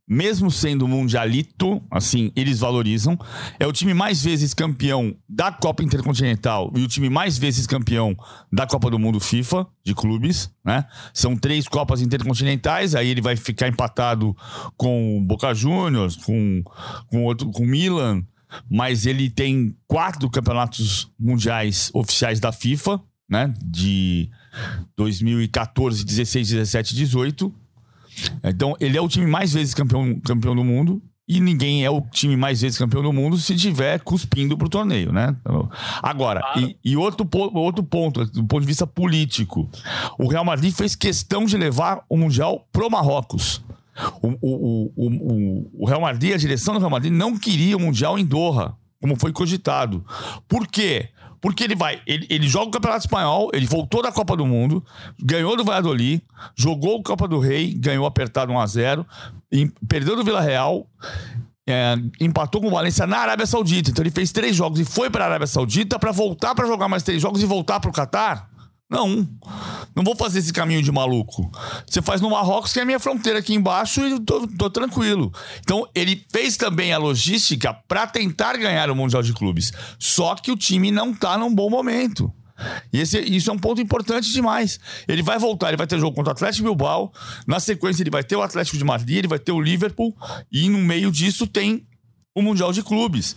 [0.08, 3.18] mesmo sendo mundialito, assim, eles valorizam.
[3.60, 8.16] É o time mais vezes campeão da Copa Intercontinental e o time mais vezes campeão
[8.52, 10.86] da Copa do Mundo FIFA, de clubes, né?
[11.14, 14.36] São três Copas Intercontinentais, aí ele vai ficar empatado
[14.76, 16.62] com o Boca Juniors, com,
[17.08, 18.24] com outro, com Milan,
[18.70, 23.54] mas ele tem quatro campeonatos mundiais oficiais da FIFA, né?
[23.64, 24.30] De
[24.98, 27.63] 2014, 16, 17, 18
[28.44, 31.02] então, ele é o time mais vezes campeão, campeão do mundo.
[31.26, 35.14] E ninguém é o time mais vezes campeão do mundo se tiver cuspindo pro torneio,
[35.14, 35.34] né?
[36.02, 36.60] Agora, claro.
[36.60, 39.70] e, e, outro, outro ponto, do ponto de vista político,
[40.20, 43.64] o Real Madrid fez questão de levar o Mundial pro Marrocos.
[44.22, 48.20] O, o, o, o, Real Madrid, a direção do Real Madrid, não queria o Mundial
[48.20, 50.06] em Doha, como foi cogitado.
[50.48, 51.10] Por quê?
[51.44, 54.82] Porque ele vai, ele, ele joga o Campeonato Espanhol, ele voltou da Copa do Mundo,
[55.22, 56.24] ganhou do Valladolid,
[56.56, 59.06] jogou o Copa do Rei, ganhou apertado 1x0,
[59.86, 60.88] perdeu do Vila Real,
[61.68, 63.92] é, empatou com o Valência na Arábia Saudita.
[63.92, 66.88] Então ele fez três jogos e foi para a Arábia Saudita para voltar para jogar
[66.88, 68.50] mais três jogos e voltar para o Catar.
[68.94, 69.28] Não.
[69.96, 71.52] Não vou fazer esse caminho de maluco.
[71.88, 75.34] Você faz no Marrocos, que é a minha fronteira aqui embaixo, e tô, tô tranquilo.
[75.62, 79.74] Então, ele fez também a logística para tentar ganhar o Mundial de Clubes.
[79.98, 82.32] Só que o time não tá num bom momento.
[82.94, 84.80] E esse, isso é um ponto importante demais.
[85.08, 87.12] Ele vai voltar, ele vai ter jogo contra o Atlético Bilbao.
[87.48, 90.16] Na sequência, ele vai ter o Atlético de Madrid, ele vai ter o Liverpool.
[90.52, 91.84] E no meio disso tem
[92.36, 93.36] o Mundial de Clubes.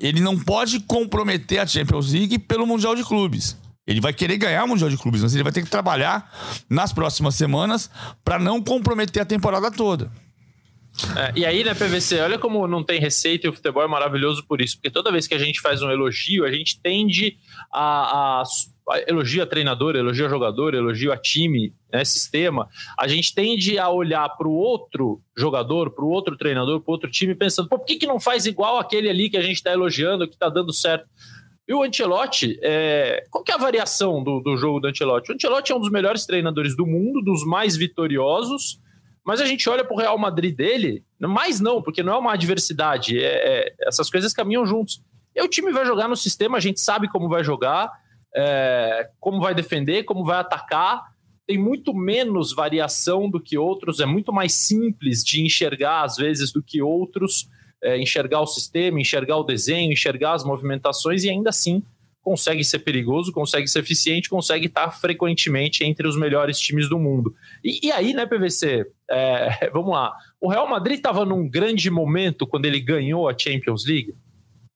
[0.00, 3.56] Ele não pode comprometer a Champions League pelo Mundial de Clubes.
[3.86, 6.30] Ele vai querer ganhar o Mundial de Clubes, mas ele vai ter que trabalhar
[6.68, 7.90] nas próximas semanas
[8.24, 10.10] para não comprometer a temporada toda.
[11.14, 14.44] É, e aí, né, PVC, olha como não tem receita e o futebol é maravilhoso
[14.46, 17.36] por isso, porque toda vez que a gente faz um elogio, a gente tende
[17.70, 22.66] a, a, a elogio a treinador, elogio a jogador, elogio a time, né, sistema,
[22.98, 27.10] a gente tende a olhar para o outro jogador, para o outro treinador, para outro
[27.10, 30.26] time, pensando, por que, que não faz igual aquele ali que a gente está elogiando,
[30.26, 31.06] que está dando certo?
[31.68, 33.24] E o Ancelotti, é...
[33.30, 35.32] qual que é a variação do, do jogo do Ancelotti?
[35.32, 38.80] O Ancelotti é um dos melhores treinadores do mundo, dos mais vitoriosos,
[39.24, 42.34] mas a gente olha para o Real Madrid dele, mais não, porque não é uma
[42.34, 45.02] adversidade, é, é, essas coisas caminham juntos.
[45.34, 47.90] E o time vai jogar no sistema, a gente sabe como vai jogar,
[48.34, 51.02] é, como vai defender, como vai atacar.
[51.44, 56.52] Tem muito menos variação do que outros, é muito mais simples de enxergar, às vezes,
[56.52, 57.48] do que outros
[57.82, 61.82] é, enxergar o sistema, enxergar o desenho, enxergar as movimentações e ainda assim
[62.26, 67.32] consegue ser perigoso, consegue ser eficiente, consegue estar frequentemente entre os melhores times do mundo.
[67.62, 68.84] E, e aí, né, PVC?
[69.08, 70.12] É, vamos lá.
[70.40, 74.12] O Real Madrid estava num grande momento quando ele ganhou a Champions League.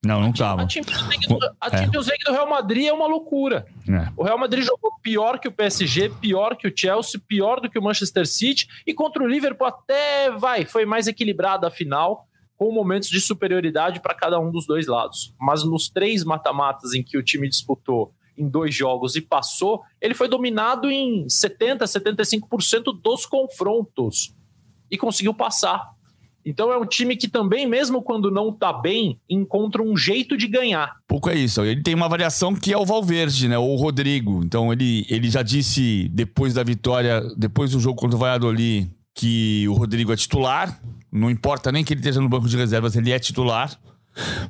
[0.07, 0.63] Não, não estava.
[0.63, 1.79] A, Champions League, do, a é.
[1.79, 3.67] Champions League do Real Madrid é uma loucura.
[3.89, 4.13] É.
[4.17, 7.81] O Real Madrid jogou pior que o PSG, pior que o Chelsea, pior do que
[7.81, 12.29] o Manchester City e contra o Liverpool até vai, foi mais equilibrada a final
[12.61, 15.35] com momentos de superioridade para cada um dos dois lados.
[15.41, 20.13] Mas nos três mata-matas em que o time disputou em dois jogos e passou, ele
[20.13, 24.35] foi dominado em 70, 75% dos confrontos
[24.91, 25.89] e conseguiu passar.
[26.45, 30.47] Então é um time que também, mesmo quando não tá bem, encontra um jeito de
[30.47, 30.97] ganhar.
[31.09, 31.63] Pouco é isso.
[31.63, 33.57] Ele tem uma variação que é o Valverde, né?
[33.57, 34.43] Ou o Rodrigo.
[34.45, 38.91] Então ele, ele já disse depois da vitória, depois do jogo contra o Valladolid,
[39.21, 40.81] que o Rodrigo é titular.
[41.13, 43.79] Não importa nem que ele esteja no banco de reservas, ele é titular.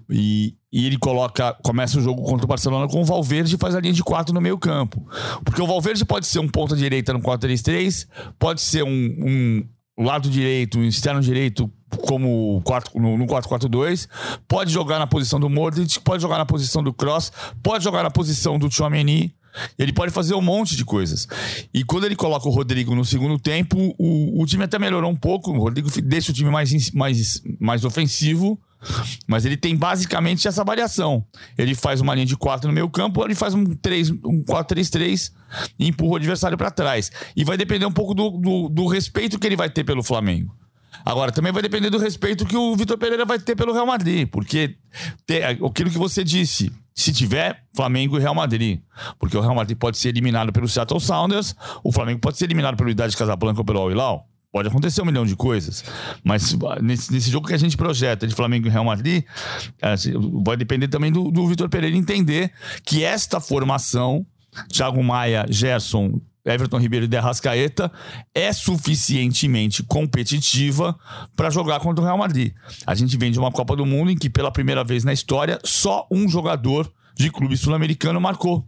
[0.09, 3.75] E, e, ele coloca, começa o jogo contra o Barcelona com o Valverde e faz
[3.75, 5.05] a linha de quatro no meio campo.
[5.45, 8.07] Porque o Valverde pode ser um ponta direita no 4-3-3,
[8.39, 9.67] pode ser um,
[9.99, 11.71] um lado direito, um externo direito
[12.07, 12.63] como
[12.95, 14.09] no 4-4-2,
[14.47, 18.11] pode jogar na posição do Modric, pode jogar na posição do Cross, pode jogar na
[18.11, 19.35] posição do Chouameni,
[19.79, 21.27] ele pode fazer um monte de coisas.
[21.73, 25.17] E quando ele coloca o Rodrigo no segundo tempo, o, o time até melhorou um
[25.17, 25.51] pouco.
[25.51, 28.59] O Rodrigo deixa o time mais, mais, mais ofensivo.
[29.27, 31.25] Mas ele tem basicamente essa variação.
[31.59, 35.33] Ele faz uma linha de 4 no meio campo, ele faz um, 3, um 4-3-3
[35.79, 37.11] e empurra o adversário para trás.
[37.37, 40.55] E vai depender um pouco do, do, do respeito que ele vai ter pelo Flamengo.
[41.05, 44.29] Agora, também vai depender do respeito que o Vitor Pereira vai ter pelo Real Madrid,
[44.29, 44.77] porque
[45.27, 48.81] ter, aquilo que você disse, se tiver Flamengo e Real Madrid,
[49.19, 52.77] porque o Real Madrid pode ser eliminado pelo Seattle Sounders, o Flamengo pode ser eliminado
[52.77, 54.27] pelo Idade Casablanca ou pelo Al Hilal.
[54.53, 55.85] Pode acontecer um milhão de coisas,
[56.25, 59.25] mas nesse, nesse, jogo que a gente projeta de Flamengo e Real Madrid,
[59.81, 62.53] assim, vai depender também do, do Vitor Pereira entender
[62.85, 64.27] que esta formação,
[64.69, 67.91] Thiago Maia, Gerson, Everton Ribeiro e De Arrascaeta
[68.35, 70.99] é suficientemente competitiva
[71.37, 72.53] para jogar contra o Real Madrid.
[72.87, 75.59] A gente vem de uma Copa do Mundo em que, pela primeira vez na história,
[75.65, 78.67] só um jogador de clube sul-americano marcou.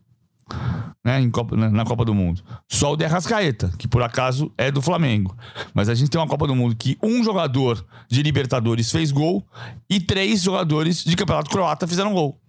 [1.04, 2.42] Né, Copa, na Copa do Mundo.
[2.68, 5.36] Só o De Arrascaeta, que por acaso é do Flamengo.
[5.74, 9.44] Mas a gente tem uma Copa do Mundo que um jogador de Libertadores fez gol
[9.90, 12.41] e três jogadores de Campeonato Croata fizeram gol.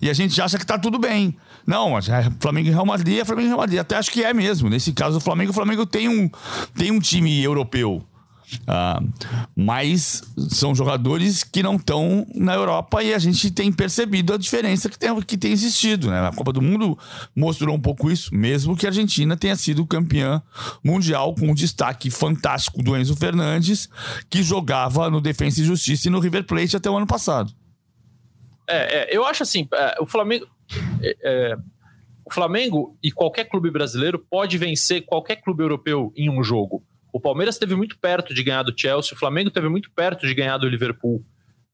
[0.00, 1.36] E a gente acha que tá tudo bem.
[1.66, 2.02] Não, é
[2.40, 3.78] Flamengo e Real Madrid é Flamengo e Real Madrid.
[3.78, 4.68] Até acho que é mesmo.
[4.68, 6.30] Nesse caso do Flamengo, o Flamengo tem um,
[6.76, 8.04] tem um time europeu.
[8.62, 9.12] Uh,
[9.56, 14.88] mas são jogadores que não estão na Europa e a gente tem percebido a diferença
[14.88, 16.10] que tem, que tem existido.
[16.10, 16.26] Né?
[16.26, 16.96] A Copa do Mundo
[17.34, 20.42] mostrou um pouco isso, mesmo que a Argentina tenha sido campeã
[20.84, 23.88] mundial com um destaque fantástico do Enzo Fernandes,
[24.28, 27.52] que jogava no Defensa e Justiça e no River Plate até o ano passado.
[28.68, 30.46] É, é, eu acho assim, é, o Flamengo.
[31.02, 31.56] É, é,
[32.26, 36.82] o Flamengo e qualquer clube brasileiro pode vencer qualquer clube europeu em um jogo.
[37.12, 40.34] O Palmeiras esteve muito perto de ganhar do Chelsea, o Flamengo esteve muito perto de
[40.34, 41.22] ganhar do Liverpool.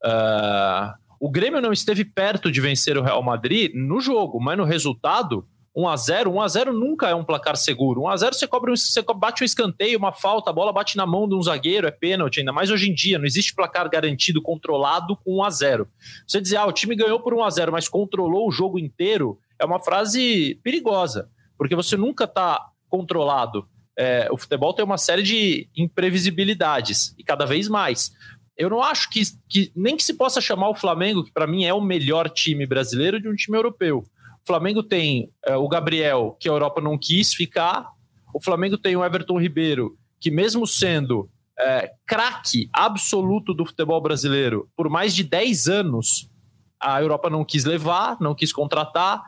[0.03, 4.65] Uh, o Grêmio não esteve perto de vencer o Real Madrid no jogo, mas no
[4.65, 8.01] resultado 1x0, 1x0 nunca é um placar seguro.
[8.01, 11.35] 1x0 você, cobre, você bate um escanteio, uma falta, a bola bate na mão de
[11.35, 13.17] um zagueiro, é pênalti, ainda mais hoje em dia.
[13.17, 15.87] Não existe placar garantido, controlado com 1x0.
[16.27, 19.79] Você dizer, ah, o time ganhou por 1x0, mas controlou o jogo inteiro, é uma
[19.79, 23.65] frase perigosa, porque você nunca está controlado.
[23.97, 28.11] É, o futebol tem uma série de imprevisibilidades, e cada vez mais.
[28.57, 31.63] Eu não acho que, que nem que se possa chamar o Flamengo, que para mim
[31.63, 34.03] é o melhor time brasileiro, de um time europeu.
[34.51, 37.87] O Flamengo tem é, o Gabriel, que a Europa não quis ficar.
[38.33, 44.67] O Flamengo tem o Everton Ribeiro, que mesmo sendo é, craque absoluto do futebol brasileiro
[44.75, 46.29] por mais de 10 anos,
[46.77, 49.23] a Europa não quis levar, não quis contratar.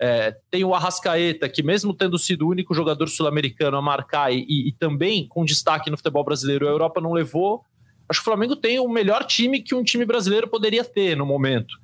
[0.00, 4.46] É, tem o Arrascaeta, que mesmo tendo sido o único jogador sul-americano a marcar e,
[4.48, 7.64] e, também com destaque no futebol brasileiro, a Europa não levou.
[8.08, 11.26] Acho que o Flamengo tem o melhor time que um time brasileiro poderia ter no
[11.26, 11.74] momento.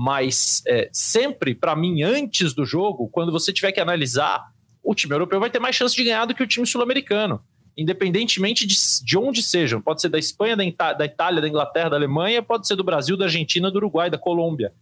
[0.00, 4.44] Mas é, sempre, para mim, antes do jogo, quando você tiver que analisar,
[4.80, 7.42] o time europeu vai ter mais chance de ganhar do que o time sul-americano
[7.76, 9.80] independentemente de, de onde sejam.
[9.80, 12.82] Pode ser da Espanha, da, Ita da Itália, da Inglaterra, da Alemanha, pode ser do
[12.82, 14.72] Brasil, da Argentina, do Uruguai, da Colômbia.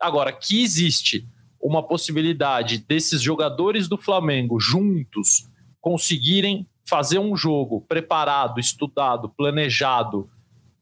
[0.00, 1.26] Agora, que existe
[1.60, 5.46] uma possibilidade desses jogadores do Flamengo juntos
[5.78, 10.26] conseguirem fazer um jogo preparado, estudado, planejado,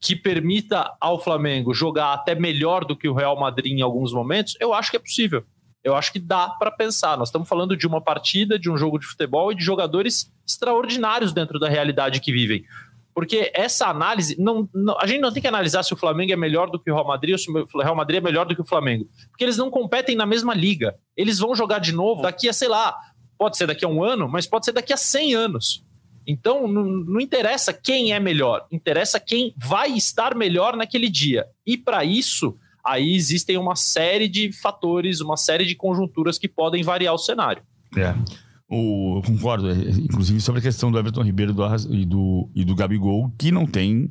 [0.01, 4.57] que permita ao Flamengo jogar até melhor do que o Real Madrid em alguns momentos,
[4.59, 5.45] eu acho que é possível
[5.83, 7.17] eu acho que dá para pensar.
[7.17, 11.33] Nós estamos falando de uma partida, de um jogo de futebol e de jogadores extraordinários
[11.33, 12.65] dentro da realidade que vivem.
[13.15, 16.37] Porque essa análise, não, não, a gente não tem que analisar se o Flamengo é
[16.37, 18.61] melhor do que o Real Madrid ou se o Real Madrid é melhor do que
[18.61, 19.07] o Flamengo.
[19.31, 20.95] Porque eles não competem na mesma liga.
[21.17, 22.95] Eles vão jogar de novo daqui a, sei lá,
[23.37, 25.85] pode ser daqui a um ano, mas pode ser daqui a 100 anos.
[26.27, 31.47] Então, não, não interessa quem é melhor, interessa quem vai estar melhor naquele dia.
[31.67, 36.83] E para isso, aí existem uma série de fatores, uma série de conjunturas que podem
[36.83, 37.63] variar o cenário.
[37.97, 38.15] É.
[38.73, 42.65] O, eu concordo, é, inclusive sobre a questão do Everton Ribeiro do, e, do, e
[42.65, 44.09] do Gabigol, que não tem,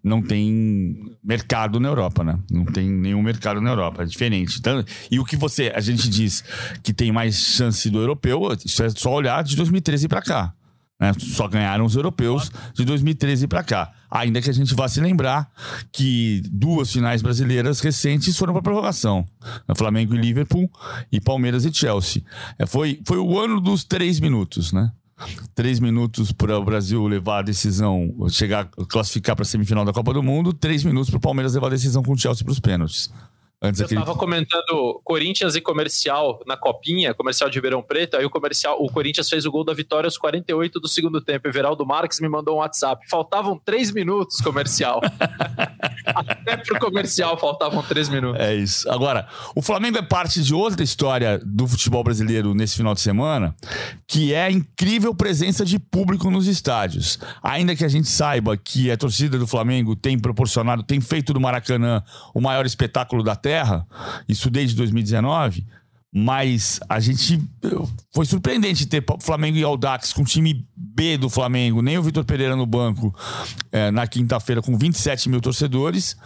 [0.00, 2.38] não tem mercado na Europa, né?
[2.48, 4.60] Não tem nenhum mercado na Europa, é diferente.
[4.60, 6.44] Então, e o que você, a gente diz
[6.84, 10.54] que tem mais chance do europeu, isso é só olhar de 2013 para cá.
[10.98, 11.12] Né?
[11.18, 13.92] Só ganharam os europeus de 2013 para cá.
[14.10, 15.50] Ainda que a gente vá se lembrar
[15.92, 19.26] que duas finais brasileiras recentes foram para prorrogação:
[19.76, 20.70] Flamengo e Liverpool
[21.12, 22.22] e Palmeiras e Chelsea.
[22.58, 24.90] É, foi, foi o ano dos três minutos, né?
[25.54, 30.12] Três minutos para o Brasil levar a decisão, chegar, classificar para a semifinal da Copa
[30.12, 32.60] do Mundo, três minutos para o Palmeiras levar a decisão com o Chelsea para os
[32.60, 33.10] pênaltis.
[33.62, 38.18] Antes eu estava comentando Corinthians e comercial na copinha, comercial de Ribeirão Preto.
[38.18, 41.48] Aí o comercial, o Corinthians fez o gol da vitória aos 48 do segundo tempo.
[41.48, 43.08] Everaldo Marques me mandou um WhatsApp.
[43.08, 45.00] Faltavam três minutos comercial.
[46.04, 48.40] Até pro comercial faltavam três minutos.
[48.40, 48.90] É isso.
[48.90, 53.56] Agora, o Flamengo é parte de outra história do futebol brasileiro nesse final de semana,
[54.06, 57.18] que é a incrível presença de público nos estádios.
[57.42, 61.40] Ainda que a gente saiba que a torcida do Flamengo tem proporcionado, tem feito do
[61.40, 62.02] Maracanã
[62.34, 63.86] o maior espetáculo da Terra,
[64.28, 65.64] isso desde 2019,
[66.12, 67.40] mas a gente
[68.12, 72.24] foi surpreendente ter Flamengo e Aldax com o time B do Flamengo, nem o Vitor
[72.24, 73.14] Pereira no banco
[73.70, 76.16] é, na quinta-feira com 27 mil torcedores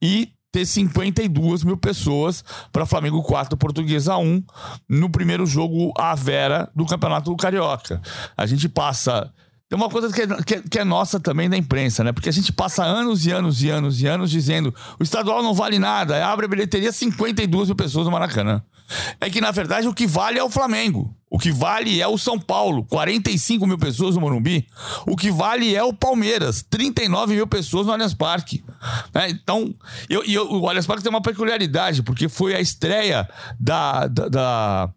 [0.00, 4.40] e ter 52 mil pessoas para Flamengo 4, Portuguesa 1
[4.88, 8.00] no primeiro jogo à Vera do Campeonato Carioca.
[8.36, 9.28] A gente passa
[9.70, 12.10] tem uma coisa que é, que, é, que é, nossa também da imprensa, né?
[12.10, 15.54] Porque a gente passa anos e anos e anos e anos dizendo o estadual não
[15.54, 18.60] vale nada, abre a bilheteria 52 mil pessoas no Maracanã.
[19.20, 21.14] É que, na verdade, o que vale é o Flamengo.
[21.30, 24.66] O que vale é o São Paulo, 45 mil pessoas no Morumbi.
[25.06, 28.64] O que vale é o Palmeiras, 39 mil pessoas no Allianz Parque.
[29.14, 29.72] É, então,
[30.08, 33.28] eu, eu, o Allianz Parque tem uma peculiaridade, porque foi a estreia
[33.60, 34.90] da, da, da,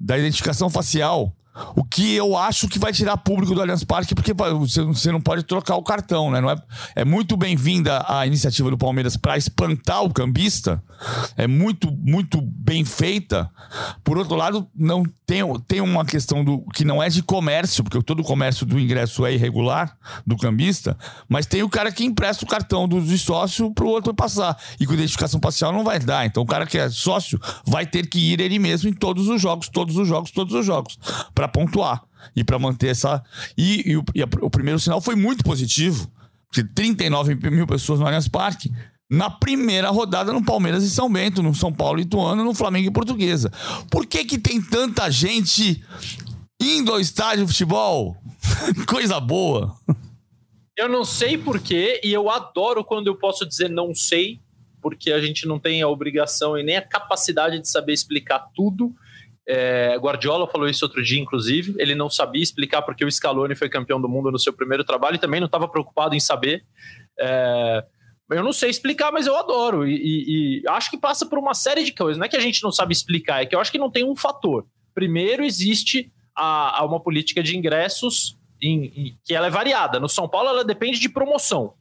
[0.00, 1.32] da identificação facial
[1.74, 5.42] o que eu acho que vai tirar público do Allianz Parque, porque você não pode
[5.42, 6.40] trocar o cartão, né?
[6.40, 6.56] Não é,
[6.94, 10.82] é muito bem-vinda a iniciativa do Palmeiras para espantar o cambista.
[11.36, 13.50] É muito, muito bem feita.
[14.02, 18.02] Por outro lado, não tem, tem uma questão do que não é de comércio, porque
[18.02, 20.96] todo o comércio do ingresso é irregular do cambista,
[21.28, 24.56] mas tem o cara que empresta o cartão do, de sócio para o outro passar.
[24.80, 26.24] E com identificação facial não vai dar.
[26.24, 29.40] Então o cara que é sócio vai ter que ir ele mesmo em todos os
[29.40, 30.98] jogos, todos os jogos, todos os jogos.
[31.34, 32.02] Pra para pontuar
[32.34, 33.22] e para manter essa.
[33.56, 36.10] E, e, o, e a, o, primeiro sinal foi muito positivo,
[36.48, 38.72] porque 39 mil pessoas no Allianz Parque.
[39.08, 42.88] Na primeira rodada no Palmeiras e São Bento, no São Paulo e Ituano, no Flamengo
[42.88, 43.52] e Portuguesa.
[43.88, 45.80] Por que, que tem tanta gente
[46.60, 48.16] indo ao estádio de futebol?
[48.88, 49.76] Coisa boa.
[50.76, 54.40] Eu não sei porquê, e eu adoro quando eu posso dizer não sei,
[54.82, 58.92] porque a gente não tem a obrigação e nem a capacidade de saber explicar tudo.
[59.48, 61.74] É, Guardiola falou isso outro dia, inclusive.
[61.78, 65.16] Ele não sabia explicar porque o Scaloni foi campeão do mundo no seu primeiro trabalho
[65.16, 66.64] e também não estava preocupado em saber.
[67.18, 67.84] É,
[68.30, 69.86] eu não sei explicar, mas eu adoro.
[69.86, 72.18] E, e, e, acho que passa por uma série de coisas.
[72.18, 74.04] Não é que a gente não sabe explicar, é que eu acho que não tem
[74.04, 74.66] um fator.
[74.92, 80.00] Primeiro, existe a, a uma política de ingressos em, em, que ela é variada.
[80.00, 81.74] No São Paulo, ela depende de promoção.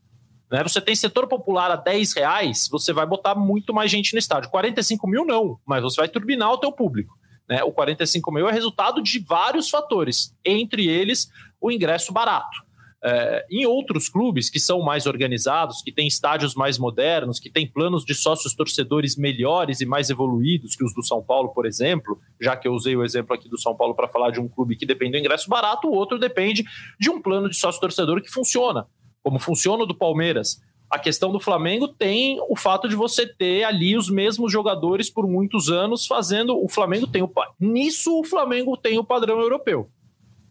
[0.51, 0.61] Né?
[0.61, 4.51] Você tem setor popular a 10 reais, você vai botar muito mais gente no estádio.
[4.51, 7.17] 45 mil não, mas você vai turbinar o teu público.
[7.47, 7.63] Né?
[7.63, 11.29] O 45 mil é resultado de vários fatores, entre eles
[11.61, 12.65] o ingresso barato.
[13.07, 17.67] É, em outros clubes que são mais organizados, que têm estádios mais modernos, que têm
[17.67, 22.19] planos de sócios torcedores melhores e mais evoluídos que os do São Paulo, por exemplo,
[22.41, 24.75] já que eu usei o exemplo aqui do São Paulo para falar de um clube
[24.75, 26.65] que depende do ingresso barato, o outro depende
[26.99, 28.87] de um plano de sócio torcedor que funciona,
[29.21, 30.59] como funciona o do Palmeiras.
[30.89, 35.27] A questão do Flamengo tem o fato de você ter ali os mesmos jogadores por
[35.27, 36.57] muitos anos fazendo.
[36.63, 37.31] O Flamengo tem o.
[37.59, 39.87] Nisso o Flamengo tem o padrão europeu.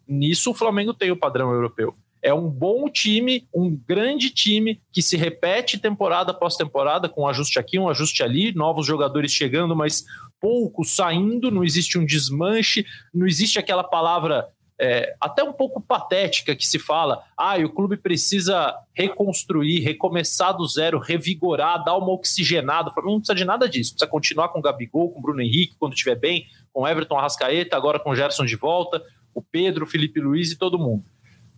[0.07, 4.99] Nisso o Flamengo tem o padrão europeu é um bom time, um grande time que
[4.99, 9.75] se repete temporada após temporada, com um ajuste aqui, um ajuste ali, novos jogadores chegando,
[9.75, 10.03] mas
[10.41, 12.83] poucos saindo, não existe um desmanche,
[13.13, 14.47] não existe aquela palavra
[14.79, 20.67] é, até um pouco patética que se fala: ah, o clube precisa reconstruir, recomeçar do
[20.67, 22.89] zero, revigorar, dar uma oxigenada.
[22.89, 25.41] O Flamengo não precisa de nada disso, precisa continuar com o Gabigol, com o Bruno
[25.41, 29.01] Henrique, quando estiver bem, com Everton Arrascaeta, agora com o Gerson de volta,
[29.33, 31.05] o Pedro, o Felipe Luiz e todo mundo.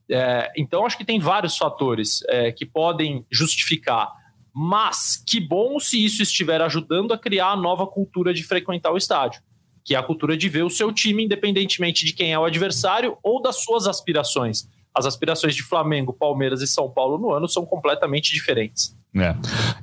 [0.09, 4.11] É, então, acho que tem vários fatores é, que podem justificar.
[4.53, 8.97] Mas que bom se isso estiver ajudando a criar a nova cultura de frequentar o
[8.97, 9.41] estádio,
[9.88, 13.18] que é a cultura de ver o seu time, independentemente de quem é o adversário
[13.24, 14.68] ou das suas aspirações.
[14.94, 18.94] As aspirações de Flamengo, Palmeiras e São Paulo no ano são completamente diferentes.
[19.16, 19.34] É.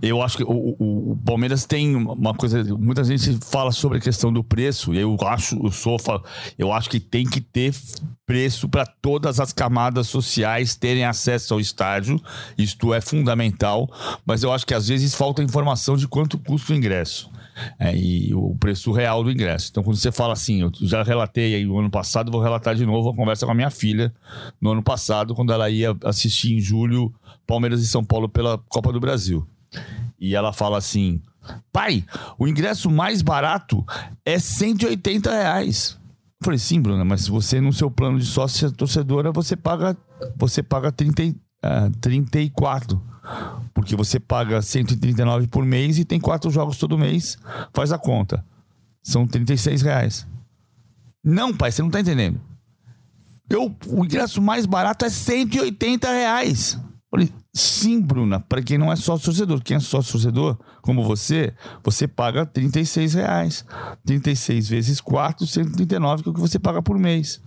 [0.03, 2.63] Eu acho que o, o, o, Palmeiras tem uma coisa.
[2.77, 4.93] Muita gente fala sobre a questão do preço.
[4.93, 5.97] Eu acho, eu sou,
[6.59, 7.75] eu acho que tem que ter
[8.27, 12.21] preço para todas as camadas sociais terem acesso ao estádio.
[12.59, 13.89] Isto é fundamental.
[14.27, 17.31] Mas eu acho que às vezes falta informação de quanto custa o ingresso.
[17.79, 19.69] É, e o preço real do ingresso.
[19.71, 22.85] Então, quando você fala assim, eu já relatei aí no ano passado, vou relatar de
[22.85, 24.13] novo a conversa com a minha filha
[24.61, 27.15] no ano passado, quando ela ia assistir em julho
[27.47, 29.47] Palmeiras e São Paulo pela Copa do Brasil.
[30.19, 31.21] E ela fala assim:
[31.73, 32.05] pai,
[32.39, 33.85] o ingresso mais barato
[34.25, 35.99] é 180 reais.
[36.41, 39.97] Eu falei, sim, Bruna, mas se você no seu plano de sócia torcedora, você paga,
[40.37, 41.35] você paga 30,
[41.65, 43.15] uh, 34
[43.73, 47.39] porque você paga 139 por mês e tem quatro jogos todo mês.
[47.73, 48.45] Faz a conta.
[49.03, 50.27] São 36 reais.
[51.23, 52.41] Não, pai, você não tá entendendo.
[53.49, 56.79] Eu, o ingresso mais barato é 180 reais.
[57.11, 59.62] Falei, sim, Bruna, para quem não é sócio torcedor.
[59.62, 61.53] Quem é sócio torcedor, como você,
[61.83, 63.65] você paga 36 reais.
[64.05, 67.43] 36 vezes 4, 139, que é o que você paga por mês.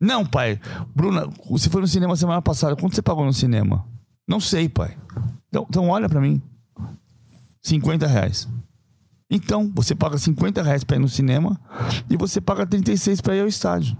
[0.00, 0.60] Não, pai.
[0.94, 2.76] Bruna, você foi no cinema semana passada.
[2.76, 3.86] Quanto você pagou no cinema?
[4.28, 4.96] Não sei, pai.
[5.48, 6.42] Então, então olha para mim.
[7.62, 8.48] 50 reais.
[9.30, 11.58] Então, você paga 50 reais para ir no cinema
[12.10, 13.96] e você paga 36 para ir ao estádio.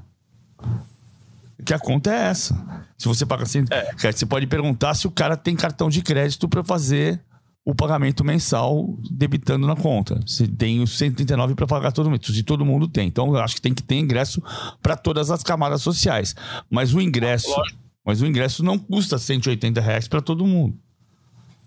[1.65, 2.55] Que a conta é essa.
[2.99, 4.13] Se você paga assim, é.
[4.13, 7.21] você pode perguntar se o cara tem cartão de crédito para fazer
[7.65, 10.21] o pagamento mensal debitando na conta.
[10.27, 12.21] Se tem os 139 para pagar todo mês.
[12.25, 13.09] Se todo mundo tem.
[13.09, 14.43] Então, eu acho que tem que ter ingresso
[14.83, 16.35] para todas as camadas sociais.
[16.71, 17.51] Mas o ingresso.
[17.51, 20.79] Lógico mas o ingresso não custa 180 reais para todo mundo.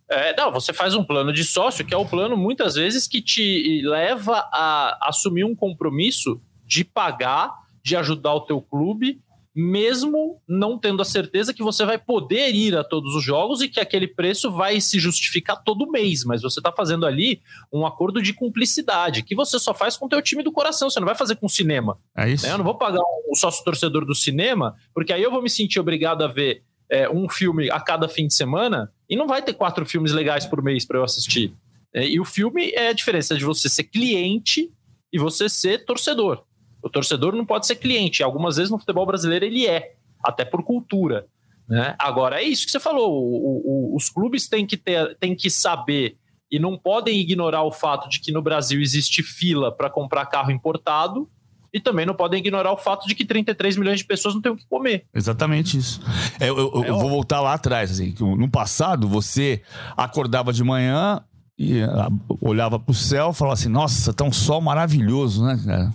[0.09, 3.21] É, não, você faz um plano de sócio, que é o plano muitas vezes que
[3.21, 7.51] te leva a assumir um compromisso de pagar,
[7.83, 9.19] de ajudar o teu clube
[9.59, 13.67] mesmo não tendo a certeza que você vai poder ir a todos os jogos e
[13.67, 17.41] que aquele preço vai se justificar todo mês, mas você está fazendo ali
[17.73, 20.99] um acordo de cumplicidade que você só faz com o teu time do coração, você
[20.99, 21.97] não vai fazer com o cinema.
[22.15, 22.45] É isso.
[22.45, 22.53] Né?
[22.53, 25.79] Eu não vou pagar um sócio torcedor do cinema, porque aí eu vou me sentir
[25.79, 29.53] obrigado a ver é, um filme a cada fim de semana e não vai ter
[29.53, 31.51] quatro filmes legais por mês para eu assistir.
[31.91, 34.71] É, e o filme é a diferença de você ser cliente
[35.11, 36.43] e você ser torcedor.
[36.87, 38.23] O torcedor não pode ser cliente.
[38.23, 41.27] Algumas vezes no futebol brasileiro ele é, até por cultura.
[41.67, 41.95] Né?
[41.99, 43.11] Agora, é isso que você falou.
[43.11, 46.17] O, o, os clubes têm que, ter, têm que saber
[46.49, 50.49] e não podem ignorar o fato de que no Brasil existe fila para comprar carro
[50.49, 51.29] importado
[51.73, 54.53] e também não podem ignorar o fato de que 33 milhões de pessoas não têm
[54.53, 55.05] o que comer.
[55.13, 56.01] Exatamente isso.
[56.39, 57.91] É, eu, eu, é eu vou voltar lá atrás.
[57.91, 59.61] Assim, no passado, você
[59.95, 61.21] acordava de manhã,
[61.57, 65.93] e ah, olhava pro céu e falava assim: Nossa, tá um sol maravilhoso, né, cara?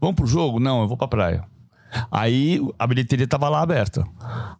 [0.00, 0.58] Vamos pro jogo?
[0.58, 1.44] Não, eu vou pra praia.
[2.10, 4.04] Aí a bilheteria tava lá aberta.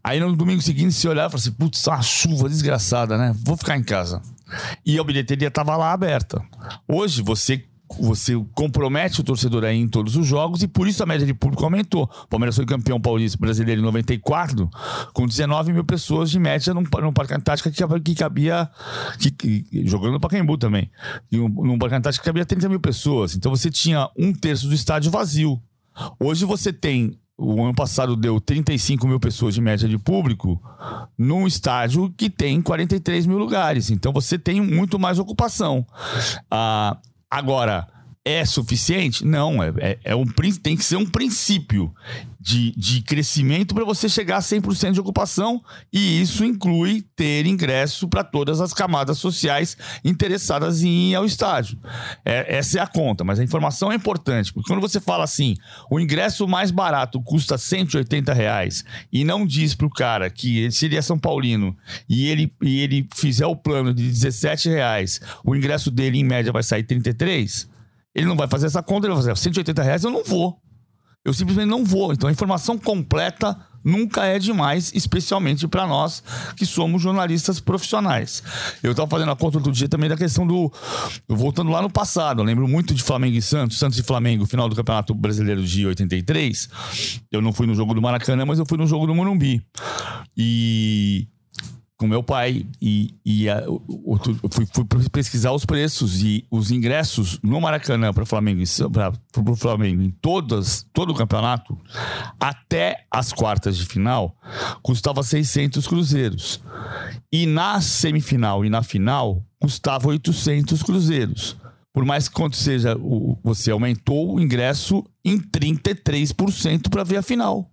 [0.03, 3.35] Aí no domingo seguinte você olhava e falava assim: Putz, tá uma chuva desgraçada, né?
[3.45, 4.23] Vou ficar em casa.
[4.85, 6.43] E a bilheteria tava lá aberta.
[6.87, 7.65] Hoje você
[7.99, 11.35] você compromete o torcedor aí em todos os jogos e por isso a média de
[11.35, 12.11] público aumentou.
[12.25, 14.69] O Palmeiras foi campeão paulista brasileiro em 94,
[15.13, 18.69] com 19 mil pessoas de média num, num Parque Antártica que, que cabia.
[19.19, 20.91] Que, que, jogando no Pacaembu também.
[21.31, 23.35] Num, num Parque Antártica que cabia 30 mil pessoas.
[23.35, 25.61] Então você tinha um terço do estádio vazio.
[26.21, 30.61] Hoje você tem o ano passado deu 35 mil pessoas de média de público
[31.17, 33.91] num estádio que tem 43 mil lugares.
[33.91, 35.87] Então você tem muito mais ocupação.
[36.51, 36.99] Ah,
[37.31, 37.87] Agora,
[38.25, 39.25] É suficiente?
[39.25, 40.27] Não, é, é, é um,
[40.63, 41.95] tem que ser um princípio
[42.49, 48.09] de, de crescimento para você chegar a 100% de ocupação, e isso inclui ter ingresso
[48.09, 51.79] para todas as camadas sociais interessadas em ir ao estádio.
[52.25, 55.57] É, essa é a conta, mas a informação é importante, porque quando você fala assim,
[55.91, 58.83] o ingresso mais barato custa 180 reais,
[59.13, 61.77] e não diz para o cara que se ele é São Paulino
[62.09, 66.51] e ele, e ele fizer o plano de 17 reais, o ingresso dele em média
[66.51, 67.69] vai sair 33
[68.15, 70.61] ele não vai fazer essa conta, ele vai fazer 180 reais, eu não vou.
[71.29, 72.13] Eu simplesmente não vou.
[72.13, 76.23] Então a informação completa nunca é demais, especialmente para nós
[76.57, 78.43] que somos jornalistas profissionais.
[78.83, 80.73] Eu estava fazendo a conta outro dia também da questão do.
[81.29, 84.69] Voltando lá no passado, eu lembro muito de Flamengo e Santos, Santos e Flamengo, final
[84.69, 86.69] do Campeonato Brasileiro de 83.
[87.31, 89.63] Eu não fui no jogo do Maracanã, mas eu fui no jogo do Morumbi.
[90.37, 91.29] E
[91.99, 92.65] com meu pai.
[92.81, 93.83] E, e a, eu
[94.51, 100.01] fui, fui, pesquisar os preços e os ingressos no Maracanã para Flamengo para o Flamengo
[100.01, 101.77] em todas todo o campeonato
[102.39, 104.35] até as quartas de final
[104.83, 106.63] custava 600 cruzeiros.
[107.31, 111.57] E na semifinal e na final custava 800 cruzeiros.
[111.93, 117.23] Por mais que quanto seja o, você aumentou o ingresso em 33% para ver a
[117.23, 117.69] final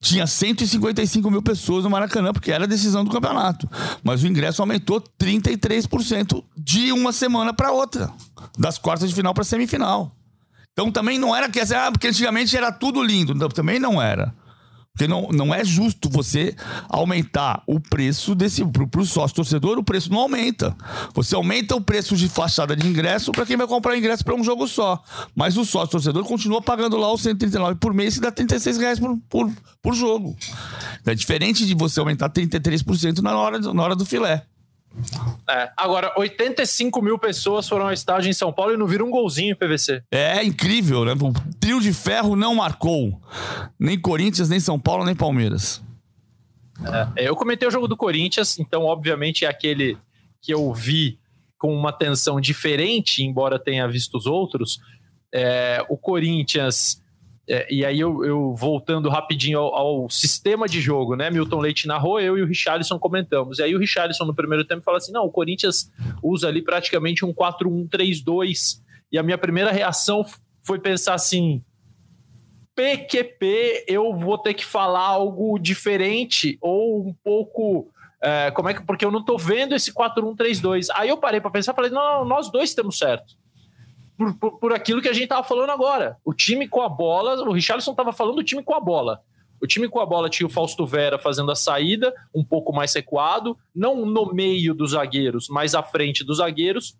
[0.00, 3.68] tinha 155 mil pessoas no Maracanã, porque era a decisão do campeonato.
[4.02, 8.10] Mas o ingresso aumentou 33% de uma semana para outra,
[8.58, 10.12] das quartas de final para semifinal.
[10.72, 13.48] Então também não era que ah, porque antigamente era tudo lindo.
[13.48, 14.34] Também não era.
[14.96, 16.54] Porque não, não é justo você
[16.88, 20.76] aumentar o preço desse para o sócio torcedor, o preço não aumenta.
[21.14, 24.44] Você aumenta o preço de fachada de ingresso para quem vai comprar ingresso para um
[24.44, 25.02] jogo só.
[25.34, 29.00] Mas o sócio torcedor continua pagando lá os 139 por mês e dá 36 reais
[29.00, 30.36] por, por, por jogo.
[31.04, 34.46] É diferente de você aumentar 33% na hora, na hora do filé.
[35.48, 39.10] É, agora, 85 mil pessoas foram ao estádio em São Paulo e não viram um
[39.10, 40.02] golzinho PVC.
[40.10, 41.12] É incrível, né?
[41.12, 43.20] O trio de ferro não marcou.
[43.78, 45.82] Nem Corinthians, nem São Paulo, nem Palmeiras.
[47.16, 49.96] É, eu comentei o jogo do Corinthians, então, obviamente, é aquele
[50.40, 51.18] que eu vi
[51.58, 54.80] com uma tensão diferente, embora tenha visto os outros.
[55.32, 57.02] É, o Corinthians
[57.46, 61.30] é, e aí eu, eu voltando rapidinho ao, ao, sistema de jogo, né?
[61.30, 63.58] Milton Leite narrou, eu e o Richarlison comentamos.
[63.58, 65.92] E aí o Richarlison no primeiro tempo fala assim: não, o Corinthians
[66.22, 68.80] usa ali praticamente um 4-1-3-2.
[69.12, 70.24] E a minha primeira reação
[70.62, 71.62] foi pensar assim:
[72.74, 77.90] PQP, eu vou ter que falar algo diferente ou um pouco.
[78.22, 78.82] É, como é que.
[78.82, 80.86] Porque eu não tô vendo esse 4-1-3-2.
[80.94, 83.36] Aí eu parei para pensar e falei: não, nós dois estamos certos
[84.16, 86.16] por, por, por aquilo que a gente estava falando agora.
[86.24, 89.20] O time com a bola, o Richarlison estava falando do time com a bola.
[89.60, 92.92] O time com a bola tinha o Fausto Vera fazendo a saída, um pouco mais
[92.94, 96.96] recuado, não no meio dos zagueiros, mas à frente dos zagueiros,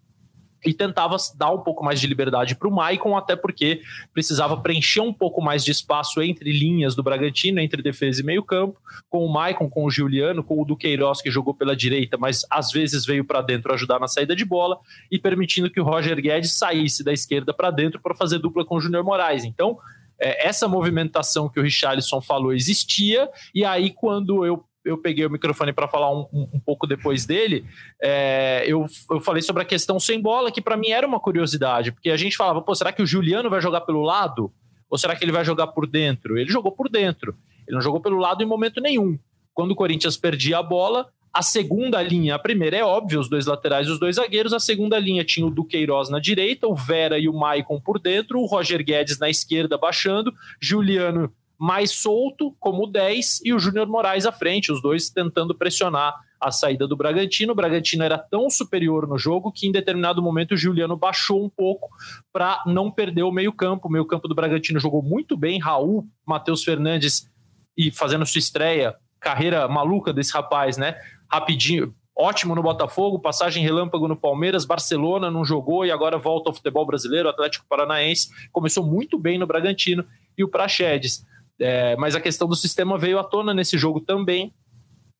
[0.64, 5.00] e tentava dar um pouco mais de liberdade para o Maicon, até porque precisava preencher
[5.00, 9.32] um pouco mais de espaço entre linhas do Bragantino, entre defesa e meio-campo, com o
[9.32, 13.24] Maicon, com o Juliano, com o Duqueiroz, que jogou pela direita, mas às vezes veio
[13.24, 14.78] para dentro ajudar na saída de bola,
[15.10, 18.76] e permitindo que o Roger Guedes saísse da esquerda para dentro para fazer dupla com
[18.76, 19.44] o Júnior Moraes.
[19.44, 19.76] Então,
[20.18, 25.30] é, essa movimentação que o Richarlison falou existia, e aí quando eu eu peguei o
[25.30, 27.64] microfone para falar um, um, um, pouco depois dele,
[28.02, 31.90] é, eu, eu falei sobre a questão sem bola, que para mim era uma curiosidade,
[31.90, 34.52] porque a gente falava, pô, será que o Juliano vai jogar pelo lado?
[34.90, 36.38] Ou será que ele vai jogar por dentro?
[36.38, 37.34] Ele jogou por dentro,
[37.66, 39.18] ele não jogou pelo lado em momento nenhum.
[39.54, 43.46] Quando o Corinthians perdia a bola, a segunda linha, a primeira é óbvio, os dois
[43.46, 47.18] laterais e os dois zagueiros, a segunda linha tinha o Duqueiroz na direita, o Vera
[47.18, 51.32] e o Maicon por dentro, o Roger Guedes na esquerda baixando, Juliano
[51.64, 56.50] mais solto como 10 e o Júnior Moraes à frente, os dois tentando pressionar a
[56.50, 57.54] saída do Bragantino.
[57.54, 61.48] O Bragantino era tão superior no jogo que em determinado momento o Juliano baixou um
[61.48, 61.88] pouco
[62.30, 63.88] para não perder o meio-campo.
[63.88, 67.32] O meio-campo do Bragantino jogou muito bem, Raul, Matheus Fernandes
[67.74, 70.94] e fazendo sua estreia, carreira maluca desse rapaz, né?
[71.32, 76.54] Rapidinho, ótimo no Botafogo, passagem relâmpago no Palmeiras, Barcelona não jogou e agora volta ao
[76.54, 80.04] futebol brasileiro, Atlético Paranaense, começou muito bem no Bragantino
[80.36, 81.24] e o Praxedes.
[81.58, 84.52] É, mas a questão do sistema veio à tona nesse jogo também.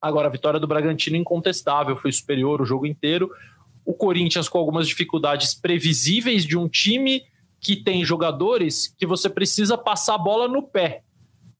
[0.01, 3.31] Agora, a vitória do Bragantino incontestável, foi superior o jogo inteiro.
[3.85, 7.23] O Corinthians com algumas dificuldades previsíveis de um time
[7.59, 11.04] que tem jogadores que você precisa passar a bola no pé.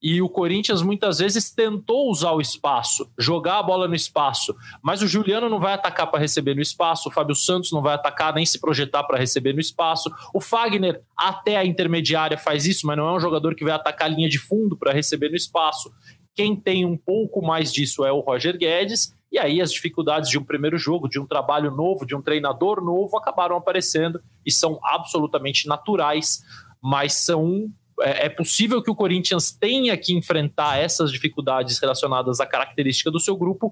[0.01, 5.01] E o Corinthians muitas vezes tentou usar o espaço, jogar a bola no espaço, mas
[5.01, 8.33] o Juliano não vai atacar para receber no espaço, o Fábio Santos não vai atacar
[8.33, 10.11] nem se projetar para receber no espaço.
[10.33, 14.07] O Fagner, até a intermediária, faz isso, mas não é um jogador que vai atacar
[14.07, 15.91] a linha de fundo para receber no espaço.
[16.35, 20.37] Quem tem um pouco mais disso é o Roger Guedes, E aí as dificuldades de
[20.37, 24.79] um primeiro jogo, de um trabalho novo, de um treinador novo, acabaram aparecendo e são
[24.81, 26.41] absolutamente naturais,
[26.81, 27.69] mas são
[28.01, 33.19] é, é possível que o Corinthians tenha que enfrentar essas dificuldades relacionadas à característica do
[33.19, 33.71] seu grupo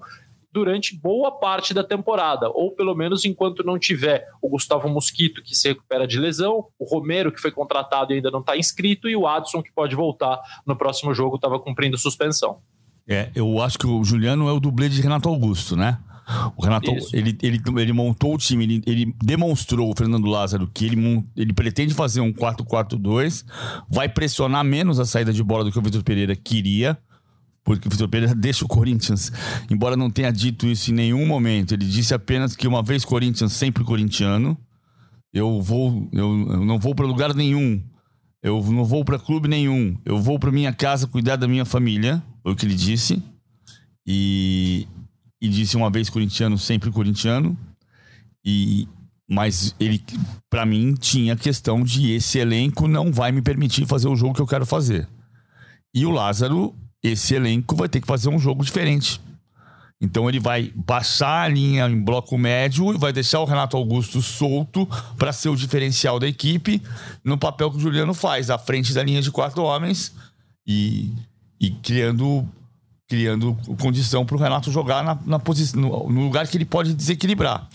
[0.54, 5.52] durante boa parte da temporada, ou pelo menos enquanto não tiver o Gustavo Mosquito, que
[5.52, 9.16] se recupera de lesão, o Romero, que foi contratado e ainda não está inscrito, e
[9.16, 12.58] o Adson, que pode voltar no próximo jogo, estava cumprindo suspensão.
[13.06, 15.98] É, eu acho que o Juliano é o dublê de Renato Augusto, né?
[16.56, 20.86] O Renato, ele, ele, ele montou o time, ele, ele demonstrou, o Fernando Lázaro, que
[20.86, 23.44] ele, ele pretende fazer um 4-4-2,
[23.90, 26.98] vai pressionar menos a saída de bola do que o Vitor Pereira queria,
[27.62, 29.30] porque o Vitor Pereira deixa o Corinthians,
[29.70, 33.52] embora não tenha dito isso em nenhum momento, ele disse apenas que uma vez Corinthians,
[33.52, 34.56] sempre corintiano.
[35.32, 37.82] Eu vou, eu, eu não vou para lugar nenhum.
[38.40, 39.98] Eu não vou para clube nenhum.
[40.04, 43.20] Eu vou para minha casa cuidar da minha família, foi o que ele disse.
[44.06, 44.86] E
[45.40, 47.56] e disse uma vez corintiano, sempre corintiano.
[48.44, 48.88] E
[49.28, 50.02] mas ele
[50.50, 54.42] para mim tinha questão de esse elenco não vai me permitir fazer o jogo que
[54.42, 55.08] eu quero fazer.
[55.94, 59.20] E o Lázaro, esse elenco vai ter que fazer um jogo diferente.
[60.00, 64.20] Então ele vai baixar a linha em bloco médio e vai deixar o Renato Augusto
[64.20, 66.82] solto para ser o diferencial da equipe
[67.24, 70.12] no papel que o Juliano faz, à frente da linha de quatro homens
[70.66, 71.12] e,
[71.60, 72.46] e criando
[73.14, 77.68] criando condição para o Renato jogar na, na posição, no, lugar que ele pode desequilibrar.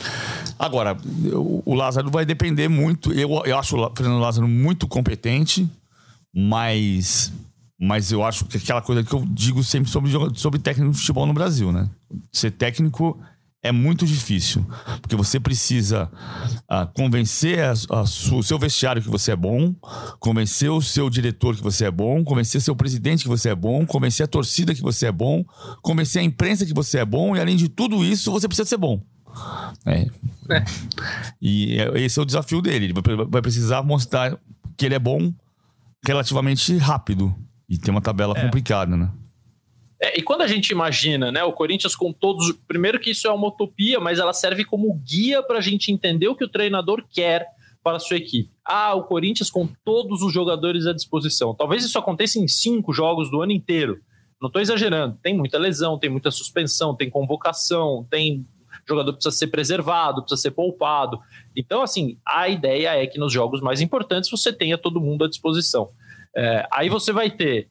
[0.57, 0.97] Agora,
[1.33, 3.13] o, o Lázaro vai depender muito.
[3.13, 5.65] Eu, eu acho o Fernando Lázaro muito competente,
[6.35, 7.31] mas,
[7.79, 11.25] mas eu acho que aquela coisa que eu digo sempre sobre, sobre técnico de futebol
[11.25, 11.89] no Brasil, né?
[12.33, 13.17] Ser técnico
[13.61, 14.65] é muito difícil,
[15.01, 16.09] porque você precisa
[16.71, 19.75] uh, convencer a, a o seu vestiário que você é bom,
[20.19, 23.85] convencer o seu diretor que você é bom, convencer seu presidente que você é bom,
[23.85, 25.43] convencer a torcida que você é bom,
[25.81, 28.77] convencer a imprensa que você é bom, e além de tudo isso, você precisa ser
[28.77, 29.01] bom.
[29.85, 30.07] É.
[30.49, 30.65] É.
[31.41, 32.85] E é, esse é o desafio dele.
[32.85, 32.93] Ele
[33.27, 34.37] vai precisar mostrar
[34.77, 35.33] que ele é bom
[36.05, 37.35] relativamente rápido.
[37.67, 38.41] E tem uma tabela é.
[38.41, 39.09] complicada, né?
[40.01, 42.53] É, e quando a gente imagina, né, o Corinthians com todos.
[42.67, 46.27] Primeiro que isso é uma utopia, mas ela serve como guia para a gente entender
[46.27, 47.45] o que o treinador quer
[47.83, 48.49] para a sua equipe.
[48.63, 51.53] Ah, o Corinthians com todos os jogadores à disposição.
[51.53, 53.99] Talvez isso aconteça em cinco jogos do ano inteiro.
[54.41, 55.17] Não estou exagerando.
[55.21, 58.45] Tem muita lesão, tem muita suspensão, tem convocação, tem
[58.87, 61.19] jogador precisa ser preservado, precisa ser poupado.
[61.55, 65.29] Então, assim, a ideia é que nos jogos mais importantes você tenha todo mundo à
[65.29, 65.89] disposição.
[66.35, 67.69] É, aí você vai ter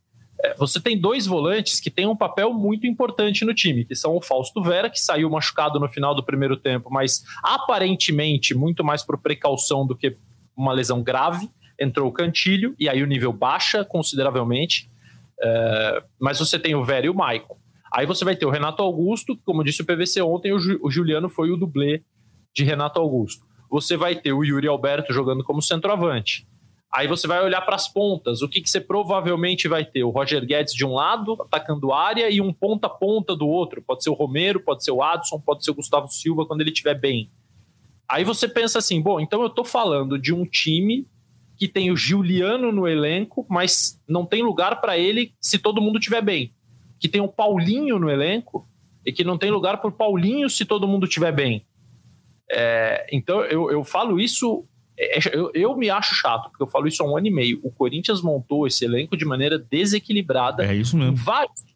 [0.57, 4.21] você tem dois volantes que têm um papel muito importante no time, que são o
[4.21, 9.19] Fausto Vera, que saiu machucado no final do primeiro tempo, mas aparentemente muito mais por
[9.19, 10.17] precaução do que
[10.57, 11.49] uma lesão grave.
[11.79, 14.89] Entrou o Cantilho, e aí o nível baixa consideravelmente.
[15.41, 17.57] É, mas você tem o Vera e o Maicon.
[17.93, 21.51] Aí você vai ter o Renato Augusto, como disse o PVC ontem, o Juliano foi
[21.51, 22.03] o dublê
[22.55, 23.45] de Renato Augusto.
[23.71, 26.47] Você vai ter o Yuri Alberto jogando como centroavante.
[26.91, 28.41] Aí você vai olhar para as pontas.
[28.41, 30.05] O que, que você provavelmente vai ter?
[30.05, 33.83] O Roger Guedes de um lado, atacando área, e um ponta a ponta do outro.
[33.83, 36.71] Pode ser o Romero, pode ser o Adson, pode ser o Gustavo Silva quando ele
[36.71, 37.31] estiver bem.
[38.09, 41.07] Aí você pensa assim: bom, então eu estou falando de um time
[41.59, 45.99] que tem o Juliano no elenco, mas não tem lugar para ele se todo mundo
[45.99, 46.53] estiver bem.
[46.99, 48.67] Que tem o Paulinho no elenco
[49.05, 51.63] e que não tem lugar para o Paulinho se todo mundo estiver bem.
[52.51, 54.78] É, então eu, eu falo isso é, é,
[55.33, 57.61] eu, eu, me acho chato, porque eu falo isso há um ano e meio.
[57.63, 60.65] O Corinthians montou esse elenco de maneira desequilibrada.
[60.65, 61.17] É isso mesmo.
[61.17, 61.69] Vários.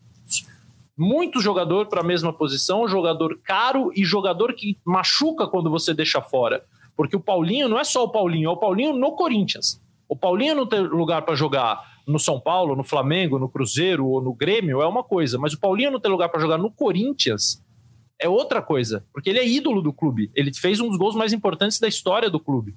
[0.99, 6.21] Muito jogador para a mesma posição, jogador caro e jogador que machuca quando você deixa
[6.21, 6.63] fora.
[6.97, 9.81] Porque o Paulinho não é só o Paulinho, é o Paulinho no Corinthians.
[10.09, 14.21] O Paulinho não tem lugar para jogar no São Paulo, no Flamengo, no Cruzeiro ou
[14.21, 17.63] no Grêmio é uma coisa, mas o Paulinho não tem lugar para jogar no Corinthians
[18.23, 20.31] é outra coisa, porque ele é ídolo do clube.
[20.35, 22.73] Ele fez um dos gols mais importantes da história do clube.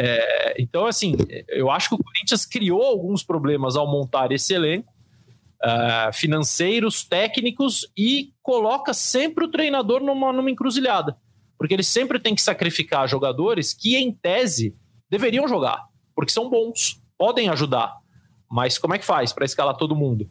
[0.00, 1.16] É, então, assim,
[1.48, 4.94] eu acho que o Corinthians criou alguns problemas ao montar esse elenco,
[5.60, 11.16] uh, financeiros, técnicos, e coloca sempre o treinador numa, numa encruzilhada.
[11.58, 14.72] Porque ele sempre tem que sacrificar jogadores que, em tese,
[15.10, 15.84] deveriam jogar,
[16.14, 17.96] porque são bons, podem ajudar.
[18.48, 20.30] Mas como é que faz para escalar todo mundo?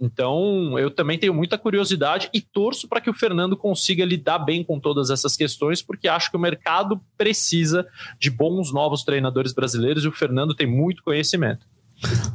[0.00, 4.62] Então, eu também tenho muita curiosidade e torço para que o Fernando consiga lidar bem
[4.62, 7.86] com todas essas questões, porque acho que o mercado precisa
[8.18, 11.66] de bons novos treinadores brasileiros e o Fernando tem muito conhecimento.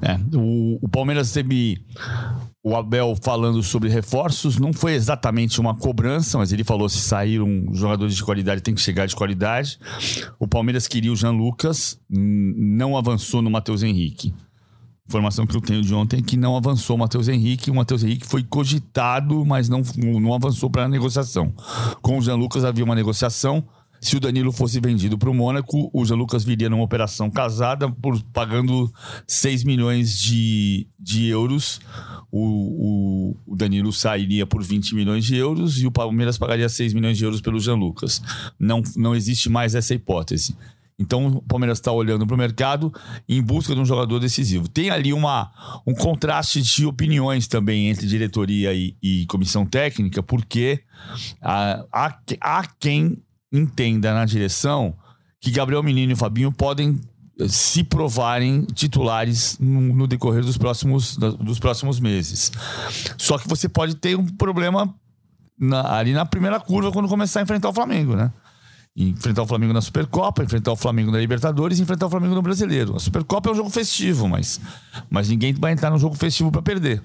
[0.02, 1.82] É, o, o Palmeiras teve
[2.62, 7.66] o Abel falando sobre reforços, não foi exatamente uma cobrança, mas ele falou se saíram
[7.72, 9.80] jogadores de qualidade, tem que chegar de qualidade.
[10.38, 14.34] O Palmeiras queria o Jean Lucas, não avançou no Matheus Henrique
[15.14, 17.70] informação que eu tenho de ontem é que não avançou o Matheus Henrique.
[17.70, 19.84] O Matheus Henrique foi cogitado, mas não,
[20.20, 21.54] não avançou para a negociação.
[22.02, 23.64] Com o Jean Lucas havia uma negociação.
[24.02, 27.90] Se o Danilo fosse vendido para o Mônaco, o Jean Lucas viria numa operação casada
[27.90, 28.92] por pagando
[29.28, 31.80] 6 milhões de, de euros.
[32.32, 36.92] O, o, o, Danilo sairia por 20 milhões de euros e o Palmeiras pagaria 6
[36.94, 38.22] milhões de euros pelo Jean Lucas.
[38.60, 40.58] Não, não existe mais essa hipótese.
[41.00, 42.94] Então o Palmeiras está olhando para o mercado
[43.28, 44.68] em busca de um jogador decisivo.
[44.68, 45.52] Tem ali uma,
[45.86, 50.82] um contraste de opiniões também entre diretoria e, e comissão técnica, porque
[51.42, 53.22] há, há, há quem
[53.52, 54.96] entenda na direção
[55.40, 57.00] que Gabriel Menino e Fabinho podem
[57.48, 62.52] se provarem titulares no, no decorrer dos próximos, dos próximos meses.
[63.18, 64.94] Só que você pode ter um problema
[65.60, 68.32] na, ali na primeira curva quando começar a enfrentar o Flamengo, né?
[68.96, 72.96] Enfrentar o Flamengo na Supercopa, enfrentar o Flamengo na Libertadores enfrentar o Flamengo no Brasileiro.
[72.96, 74.62] A Supercopa é um jogo festivo, mas,
[75.10, 77.02] mas ninguém vai entrar no jogo festivo para perder.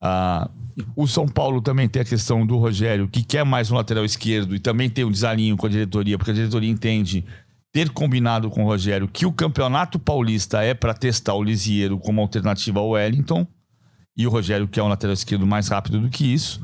[0.00, 0.48] Ah,
[0.96, 4.54] o São Paulo também tem a questão do Rogério, que quer mais um lateral esquerdo
[4.54, 7.24] e também tem um desalinho com a diretoria, porque a diretoria entende
[7.72, 12.20] ter combinado com o Rogério que o Campeonato Paulista é para testar o Lisieiro como
[12.20, 13.46] alternativa ao Wellington
[14.16, 16.60] e o Rogério quer um lateral esquerdo mais rápido do que isso.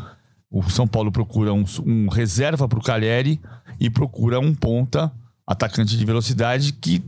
[0.50, 3.40] O São Paulo procura um, um reserva para o Cagliari
[3.80, 5.12] e procura um ponta
[5.46, 7.02] atacante de velocidade que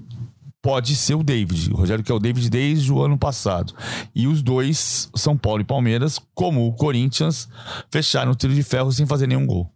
[0.62, 1.72] pode ser o David.
[1.72, 3.74] O Rogério quer o David desde o ano passado.
[4.14, 7.48] E os dois, São Paulo e Palmeiras, como o Corinthians,
[7.90, 9.70] fecharam o tiro de ferro sem fazer nenhum gol.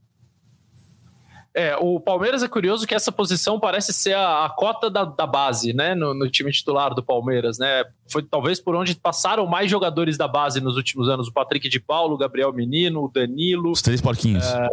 [1.56, 5.24] É, o Palmeiras é curioso que essa posição parece ser a, a cota da, da,
[5.24, 7.84] base, né, no, no, time titular do Palmeiras, né?
[8.08, 11.78] Foi talvez por onde passaram mais jogadores da base nos últimos anos: o Patrick de
[11.78, 13.70] Paulo, o Gabriel Menino, o Danilo.
[13.70, 14.44] Os três porquinhos.
[14.44, 14.68] É,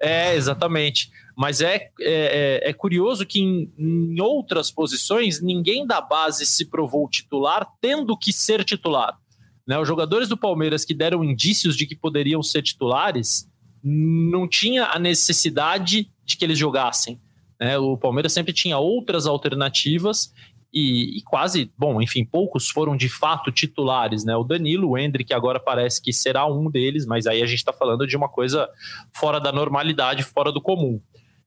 [0.00, 1.10] é exatamente.
[1.36, 6.64] Mas é, é, é, é curioso que em, em outras posições ninguém da base se
[6.64, 9.18] provou titular, tendo que ser titular.
[9.66, 9.78] Né?
[9.78, 13.48] Os jogadores do Palmeiras que deram indícios de que poderiam ser titulares
[13.82, 17.20] não tinha a necessidade de que eles jogassem.
[17.60, 17.76] Né?
[17.78, 20.32] O Palmeiras sempre tinha outras alternativas
[20.72, 24.36] e, e, quase, bom, enfim, poucos foram de fato titulares, né?
[24.36, 27.72] O Danilo, o Hendrick agora parece que será um deles, mas aí a gente está
[27.72, 28.68] falando de uma coisa
[29.12, 31.00] fora da normalidade, fora do comum.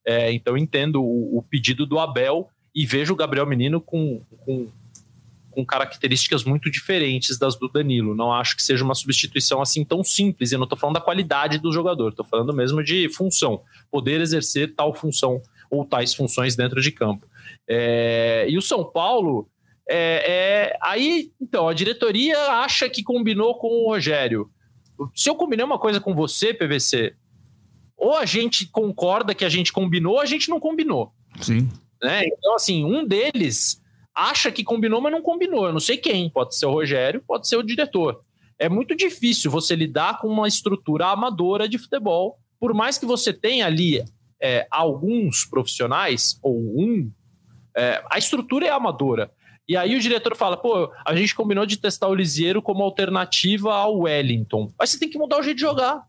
[0.06, 4.68] É, então entendo o, o, pedido do Abel e vejo o Gabriel Menino com, com
[5.52, 8.16] com características muito diferentes das do Danilo.
[8.16, 10.52] Não acho que seja uma substituição assim tão simples.
[10.52, 13.62] Eu não estou falando da qualidade do jogador, estou falando mesmo de função,
[13.92, 17.28] poder exercer tal função ou tais funções dentro de campo.
[17.70, 19.48] É, e o São Paulo,
[19.88, 24.50] é, é, aí, então, a diretoria acha que combinou com o Rogério.
[25.16, 27.14] Se eu combinei uma coisa com você, PVC,
[27.96, 31.14] ou a gente concorda que a gente combinou, ou a gente não combinou.
[31.42, 31.70] Sim.
[32.02, 32.26] Né?
[32.26, 33.82] Então, assim, um deles
[34.16, 35.68] acha que combinou, mas não combinou.
[35.68, 36.30] Eu não sei quem.
[36.30, 38.22] Pode ser o Rogério, pode ser o diretor.
[38.58, 43.32] É muito difícil você lidar com uma estrutura amadora de futebol, por mais que você
[43.32, 44.04] tenha ali
[44.42, 47.10] é, alguns profissionais, ou um,
[47.80, 49.32] é, a estrutura é amadora.
[49.68, 53.74] E aí o diretor fala, pô, a gente combinou de testar o Lisieiro como alternativa
[53.74, 54.74] ao Wellington.
[54.78, 56.04] Mas você tem que mudar o jeito de jogar.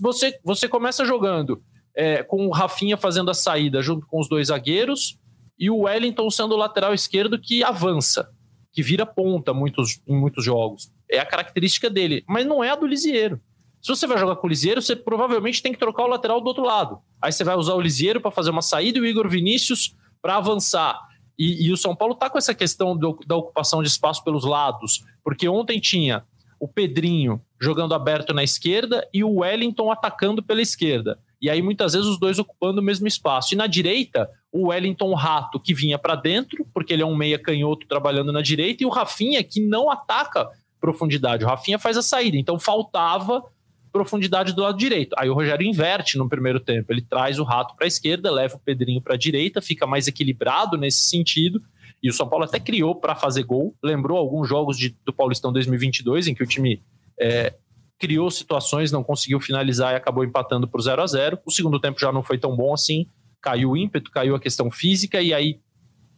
[0.00, 1.62] Você, você começa jogando
[1.94, 5.18] é, com o Rafinha fazendo a saída junto com os dois zagueiros,
[5.58, 8.30] e o Wellington sendo o lateral esquerdo que avança,
[8.72, 10.90] que vira ponta muitos, em muitos jogos.
[11.10, 13.40] É a característica dele, mas não é a do Lisieiro.
[13.82, 16.46] Se você vai jogar com o Lisieiro, você provavelmente tem que trocar o lateral do
[16.46, 16.98] outro lado.
[17.20, 20.36] Aí você vai usar o Lisieiro para fazer uma saída e o Igor Vinícius para
[20.36, 20.98] avançar.
[21.38, 24.44] E, e, o São Paulo está com essa questão do, da ocupação de espaço pelos
[24.44, 26.24] lados, porque ontem tinha
[26.58, 31.18] o Pedrinho jogando aberto na esquerda e o Wellington atacando pela esquerda.
[31.40, 33.54] E aí muitas vezes os dois ocupando o mesmo espaço.
[33.54, 37.38] E na direita, o Wellington Rato, que vinha para dentro, porque ele é um meia
[37.38, 40.48] canhoto trabalhando na direita, e o Rafinha, que não ataca
[40.80, 41.44] profundidade.
[41.44, 42.36] O Rafinha faz a saída.
[42.36, 43.44] Então faltava
[43.92, 45.14] profundidade do lado direito.
[45.18, 46.92] Aí o Rogério inverte no primeiro tempo.
[46.92, 50.06] Ele traz o Rato para a esquerda, leva o Pedrinho para a direita, fica mais
[50.06, 51.62] equilibrado nesse sentido.
[52.02, 53.74] E o São Paulo até criou para fazer gol.
[53.82, 56.80] Lembrou alguns jogos de, do Paulistão 2022, em que o time
[57.18, 57.52] é,
[57.98, 61.98] criou situações, não conseguiu finalizar e acabou empatando por 0 a 0 O segundo tempo
[61.98, 63.06] já não foi tão bom assim,
[63.40, 65.60] caiu o ímpeto, caiu a questão física, e aí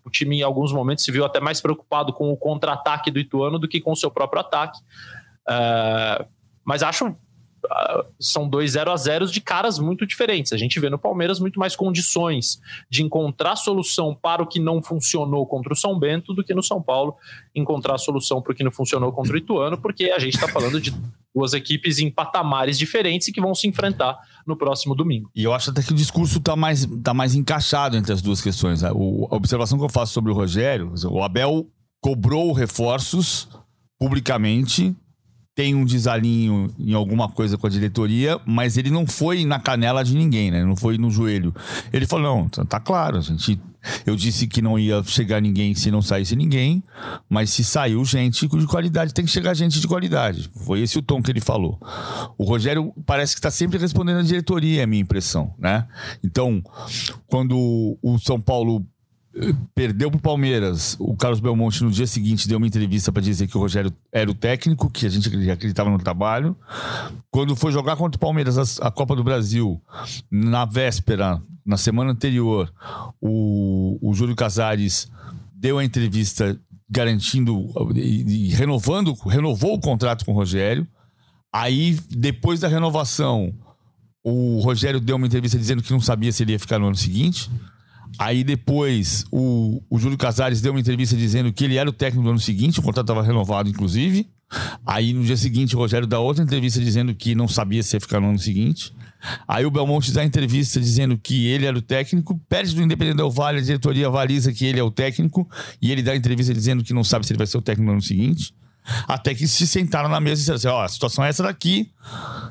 [0.04, 3.58] o time em alguns momentos se viu até mais preocupado com o contra-ataque do Ituano
[3.58, 4.78] do que com o seu próprio ataque.
[5.48, 6.24] Uh,
[6.64, 7.16] mas acho
[8.18, 10.52] são dois 0 a 0 de caras muito diferentes.
[10.52, 14.82] A gente vê no Palmeiras muito mais condições de encontrar solução para o que não
[14.82, 17.16] funcionou contra o São Bento do que no São Paulo
[17.54, 20.80] encontrar solução para o que não funcionou contra o Ituano, porque a gente está falando
[20.80, 20.92] de
[21.34, 25.30] duas equipes em patamares diferentes e que vão se enfrentar no próximo domingo.
[25.34, 28.40] E eu acho até que o discurso está mais, tá mais encaixado entre as duas
[28.40, 28.82] questões.
[28.82, 28.88] Né?
[28.88, 31.66] A observação que eu faço sobre o Rogério, o Abel
[32.00, 33.48] cobrou reforços
[33.98, 34.96] publicamente,
[35.60, 40.02] tem um desalinho em alguma coisa com a diretoria, mas ele não foi na canela
[40.02, 40.64] de ninguém, né?
[40.64, 41.54] Não foi no joelho.
[41.92, 43.60] Ele falou: não, tá, tá claro, gente.
[44.06, 46.82] Eu disse que não ia chegar ninguém se não saísse ninguém,
[47.28, 50.50] mas se saiu gente de qualidade, tem que chegar gente de qualidade.
[50.64, 51.78] Foi esse o tom que ele falou.
[52.38, 55.86] O Rogério parece que está sempre respondendo à diretoria, é a minha impressão, né?
[56.24, 56.62] Então,
[57.26, 58.82] quando o São Paulo
[59.74, 60.96] perdeu pro Palmeiras.
[60.98, 64.30] O Carlos Belmonte no dia seguinte deu uma entrevista para dizer que o Rogério era
[64.30, 66.56] o técnico, que a gente acreditava no trabalho.
[67.30, 69.80] Quando foi jogar contra o Palmeiras a, Copa do Brasil,
[70.30, 72.72] na véspera, na semana anterior,
[73.20, 75.10] o, o Júlio Casares
[75.54, 76.58] deu a entrevista
[76.88, 80.86] garantindo e, e renovando, renovou o contrato com o Rogério.
[81.52, 83.54] Aí, depois da renovação,
[84.24, 86.96] o Rogério deu uma entrevista dizendo que não sabia se ele ia ficar no ano
[86.96, 87.48] seguinte.
[88.18, 92.24] Aí depois o, o Júlio Casares deu uma entrevista dizendo que ele era o técnico
[92.24, 94.28] do ano seguinte, o contrato estava renovado, inclusive.
[94.84, 98.00] Aí no dia seguinte o Rogério dá outra entrevista dizendo que não sabia se ia
[98.00, 98.92] ficar no ano seguinte.
[99.46, 103.30] Aí o Belmonte dá entrevista dizendo que ele era o técnico, perde do Independente Del
[103.30, 105.48] Vale, a diretoria avaliza que ele é o técnico,
[105.80, 107.92] e ele dá entrevista dizendo que não sabe se ele vai ser o técnico no
[107.92, 108.54] ano seguinte.
[109.06, 111.90] Até que se sentaram na mesa e disseram assim: ó, a situação é essa daqui,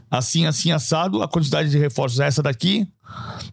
[0.09, 2.87] assim, assim, assado, a quantidade de reforços é essa daqui.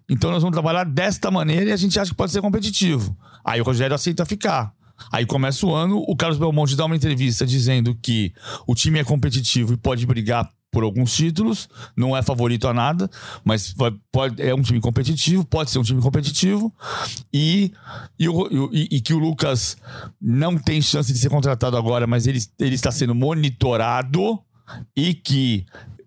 [0.09, 3.17] Então nós vamos trabalhar desta maneira e a gente acha que pode ser competitivo.
[3.45, 4.73] Aí o Rogério aceita ficar.
[5.13, 8.33] Aí começa o ano, o Carlos Belmonte dá uma entrevista dizendo que
[8.67, 13.09] o time é competitivo e pode brigar por alguns títulos, não é favorito a nada,
[13.43, 13.75] mas
[14.13, 16.71] pode, é um time competitivo, pode ser um time competitivo,
[17.33, 17.73] e,
[18.19, 19.79] e, e, e, que o Lucas
[20.21, 24.39] não tem chance de ser contratado agora, mas ele, ele está sendo monitorado
[24.95, 25.65] e que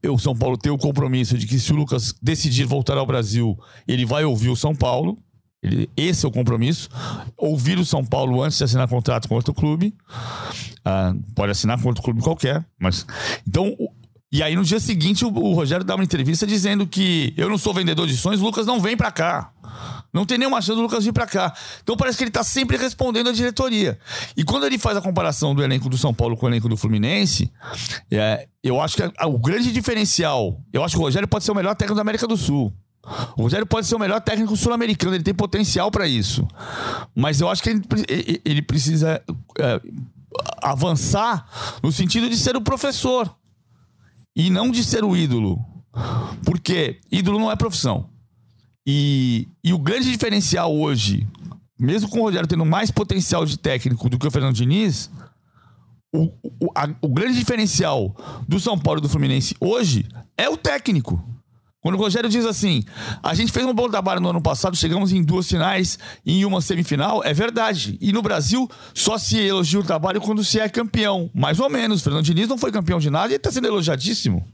[0.08, 3.58] o São Paulo tem o compromisso de que se o Lucas decidir voltar ao Brasil,
[3.88, 5.18] ele vai ouvir o São Paulo.
[5.64, 6.90] Ele, esse é o compromisso.
[7.36, 9.94] Ouvir o São Paulo antes de assinar contrato com outro clube.
[10.86, 13.06] Ah, pode assinar com outro clube qualquer, mas.
[13.46, 13.76] Então,
[14.32, 17.58] e aí no dia seguinte o, o, Rogério dá uma entrevista dizendo que eu não
[17.58, 19.52] sou vendedor de sonhos, o Lucas não vem para cá.
[20.12, 21.54] Não tem nenhuma chance do Lucas vir para cá.
[21.84, 24.00] Então parece que ele tá sempre respondendo à diretoria.
[24.36, 26.76] E quando ele faz a comparação do elenco do São Paulo com o elenco do
[26.76, 27.52] Fluminense,
[28.10, 31.44] é, eu acho que a, a, o grande diferencial, eu acho que o Rogério pode
[31.44, 32.74] ser o melhor técnico da América do Sul.
[33.38, 36.48] O Rogério pode ser o melhor técnico sul-americano, ele tem potencial para isso.
[37.16, 37.82] Mas eu acho que ele,
[38.44, 39.22] ele precisa
[39.58, 39.82] é,
[40.62, 43.36] avançar no sentido de ser o professor
[44.36, 45.60] e não de ser o ídolo.
[46.46, 48.10] Porque ídolo não é profissão.
[48.88, 51.28] E, e o grande diferencial hoje,
[51.80, 55.10] mesmo com o Rogério tendo mais potencial de técnico do que o Fernando Diniz,
[56.14, 56.26] o,
[56.60, 58.16] o, a, o grande diferencial
[58.48, 60.06] do São Paulo e do Fluminense hoje
[60.38, 61.24] é o técnico.
[61.82, 62.84] Quando o Rogério diz assim,
[63.24, 66.46] a gente fez um bom trabalho no ano passado, chegamos em duas finais e em
[66.46, 67.98] uma semifinal, é verdade.
[68.02, 71.30] E no Brasil, só se elogia o trabalho quando se é campeão.
[71.34, 72.02] Mais ou menos.
[72.02, 74.46] Fernando Diniz não foi campeão de nada e está sendo elogiadíssimo.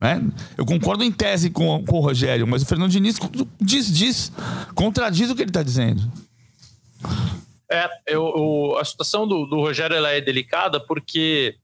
[0.00, 0.20] Né?
[0.58, 3.16] Eu concordo em tese com, com o Rogério, mas o Fernando Diniz
[3.60, 4.32] diz, diz,
[4.74, 6.10] contradiz o que ele está dizendo.
[7.70, 11.54] É, eu, eu, a situação do, do Rogério é delicada porque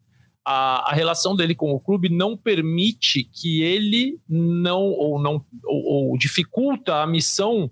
[0.51, 6.11] a, a, relação dele com o clube não permite que ele não ou não ou,
[6.11, 7.70] ou dificulta a missão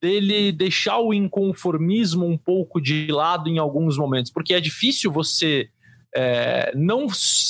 [0.00, 5.68] dele deixar o inconformismo um pouco de lado em alguns momentos, porque é difícil você
[6.16, 7.06] é, não,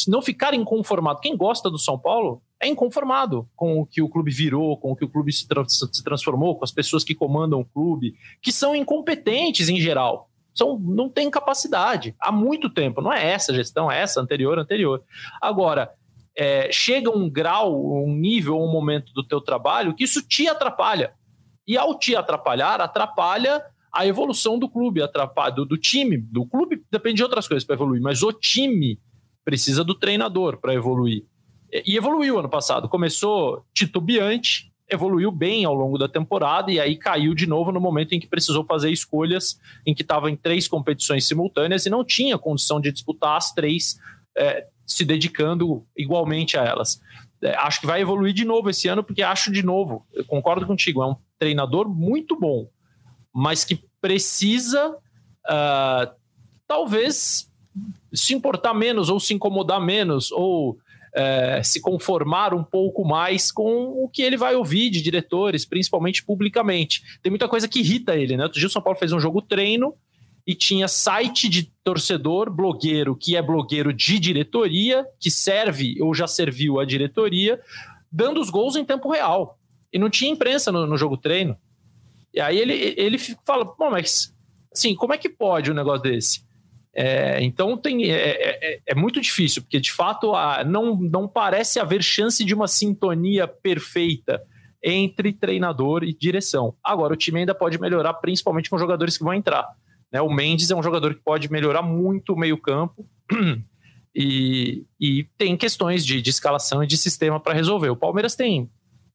[0.07, 1.21] não ficar inconformado.
[1.21, 4.97] Quem gosta do São Paulo é inconformado com o que o clube virou, com o
[4.97, 8.53] que o clube se, tra se transformou, com as pessoas que comandam o clube, que
[8.53, 10.28] são incompetentes em geral
[10.59, 13.01] são, não tem capacidade há muito tempo.
[13.01, 15.03] Não é essa gestão, é essa anterior, anterior.
[15.41, 15.91] Agora,
[16.37, 21.13] é, chega um grau, um nível, um momento do teu trabalho que isso te atrapalha.
[21.67, 26.17] E ao te atrapalhar, atrapalha a evolução do clube, atrapalha do, do time.
[26.17, 29.01] Do clube depende de outras coisas para evoluir, mas o time
[29.45, 31.25] precisa do treinador para evoluir.
[31.73, 32.89] E, e evoluiu ano passado.
[32.89, 38.15] Começou titubeante, evoluiu bem ao longo da temporada e aí caiu de novo no momento
[38.15, 42.39] em que precisou fazer escolhas, em que estava em três competições simultâneas e não tinha
[42.39, 43.99] condição de disputar as três,
[44.37, 47.01] é, se dedicando igualmente a elas.
[47.43, 51.03] É, acho que vai evoluir de novo esse ano, porque acho de novo, concordo contigo,
[51.03, 52.69] é um treinador muito bom,
[53.33, 56.11] mas que precisa uh,
[56.67, 57.49] talvez
[58.13, 60.79] se importar menos ou se incomodar menos ou
[61.15, 66.25] é, se conformar um pouco mais com o que ele vai ouvir de diretores, principalmente
[66.25, 67.03] publicamente.
[67.23, 68.45] Tem muita coisa que irrita ele, né?
[68.45, 69.95] Outro dia o São Paulo fez um jogo treino
[70.47, 76.27] e tinha site de torcedor, blogueiro, que é blogueiro de diretoria, que serve ou já
[76.27, 77.61] serviu a diretoria,
[78.11, 79.59] dando os gols em tempo real.
[79.93, 81.57] E não tinha imprensa no, no jogo treino.
[82.33, 84.35] E aí ele, ele fala, bom, mas
[84.73, 86.48] assim, como é que pode um negócio desse?
[87.01, 91.29] É, então tem, é, é, é, é, muito difícil, porque de fato a, não, não
[91.29, 94.43] parece haver chance de uma sintonia perfeita
[94.83, 96.75] entre treinador e direção.
[96.83, 99.65] Agora, o time ainda pode melhorar, principalmente com jogadores que vão entrar.
[100.11, 100.21] Né?
[100.21, 103.07] O Mendes é um jogador que pode melhorar muito o meio-campo
[104.13, 107.91] e, e, tem questões de, de escalação e de sistema para resolver.
[107.91, 108.69] O Palmeiras tem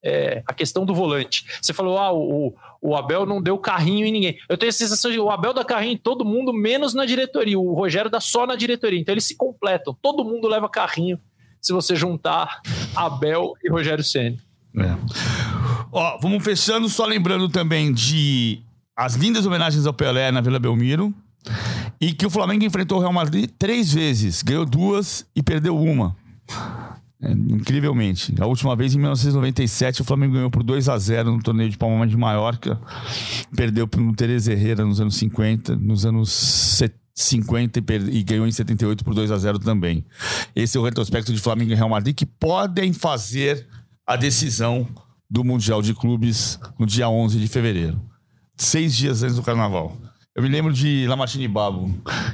[0.04, 1.45] é, a questão do volante.
[1.62, 4.38] Você falou, ah, o, o Abel não deu carrinho em ninguém.
[4.49, 7.58] Eu tenho a sensação de o Abel dá carrinho em todo mundo, menos na diretoria.
[7.58, 8.99] O Rogério dá só na diretoria.
[8.99, 9.95] Então eles se completam.
[10.01, 11.20] Todo mundo leva carrinho
[11.62, 12.60] se você juntar
[12.93, 14.38] Abel e Rogério Senna.
[14.78, 14.95] É.
[15.91, 18.62] Ó, vamos fechando, só lembrando também de
[18.95, 21.14] as lindas homenagens ao Pelé na Vila Belmiro.
[22.01, 26.16] E que o Flamengo enfrentou o Real Madrid três vezes, ganhou duas e perdeu uma.
[27.24, 28.36] É, incrivelmente.
[28.38, 31.78] A última vez, em 1997, o Flamengo ganhou por 2 a 0 no torneio de
[31.78, 32.78] Palma de Maiorca.
[33.55, 36.84] Perdeu para o Tereza Herrera nos anos 50, nos anos
[37.15, 37.84] 50 e,
[38.17, 40.03] e, ganhou em 78 por 2 a 0 também.
[40.53, 43.65] Esse é o retrospecto de Flamengo e Real Madrid que podem fazer
[44.05, 44.86] a decisão
[45.30, 48.01] do Mundial de Clubes no dia 11 de fevereiro.
[48.57, 49.95] Seis dias antes do Carnaval.
[50.36, 51.89] Eu me lembro de Lamartine Babo.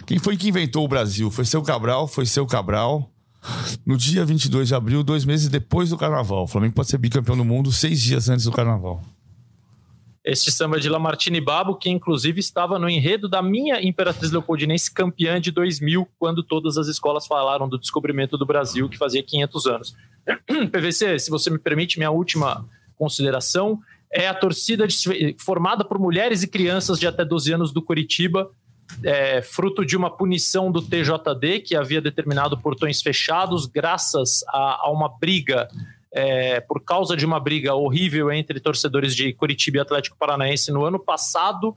[0.08, 1.30] Quem foi que inventou o Brasil?
[1.30, 2.08] Foi seu Cabral?
[2.08, 3.14] Foi seu Cabral?
[3.86, 6.44] No dia 22 de abril, dois meses depois do carnaval.
[6.44, 9.02] O Flamengo pode ser bicampeão do mundo seis dias antes do carnaval.
[10.24, 15.40] Este samba de Lamartine Babo, que inclusive estava no enredo da minha Imperatriz Leopoldinense campeã
[15.40, 19.96] de 2000, quando todas as escolas falaram do descobrimento do Brasil, que fazia 500 anos.
[20.72, 22.66] PVC, se você me permite, minha última
[22.96, 23.80] consideração
[24.12, 28.52] é a torcida de, formada por mulheres e crianças de até 12 anos do Curitiba,
[29.04, 34.92] é, fruto de uma punição do TJD, que havia determinado portões fechados, graças a, a
[34.92, 35.68] uma briga,
[36.12, 40.84] é, por causa de uma briga horrível entre torcedores de Curitiba e Atlético Paranaense no
[40.84, 41.76] ano passado.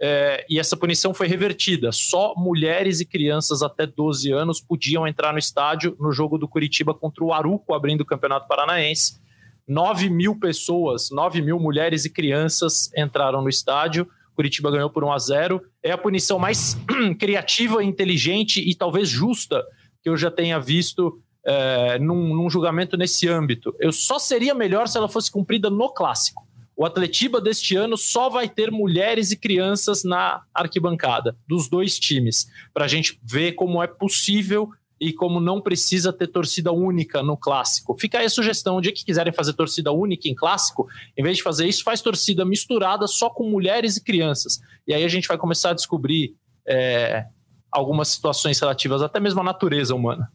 [0.00, 1.90] É, e essa punição foi revertida.
[1.90, 6.94] Só mulheres e crianças até 12 anos podiam entrar no estádio no jogo do Curitiba
[6.94, 9.20] contra o Aruco, abrindo o Campeonato Paranaense.
[9.66, 14.08] 9 mil pessoas, 9 mil mulheres e crianças entraram no estádio.
[14.38, 16.78] Curitiba ganhou por 1 a 0 É a punição mais
[17.18, 19.64] criativa, inteligente e talvez justa
[20.00, 23.74] que eu já tenha visto é, num, num julgamento nesse âmbito.
[23.80, 26.46] Eu só seria melhor se ela fosse cumprida no clássico.
[26.76, 32.46] O Atletiba deste ano só vai ter mulheres e crianças na arquibancada, dos dois times,
[32.72, 34.70] para a gente ver como é possível
[35.00, 37.96] e como não precisa ter torcida única no clássico.
[37.98, 41.36] Fica aí a sugestão: o dia que quiserem fazer torcida única em clássico, em vez
[41.36, 44.60] de fazer isso, faz torcida misturada só com mulheres e crianças.
[44.86, 46.34] E aí a gente vai começar a descobrir
[46.66, 47.24] é,
[47.70, 50.30] algumas situações relativas até mesmo à natureza humana.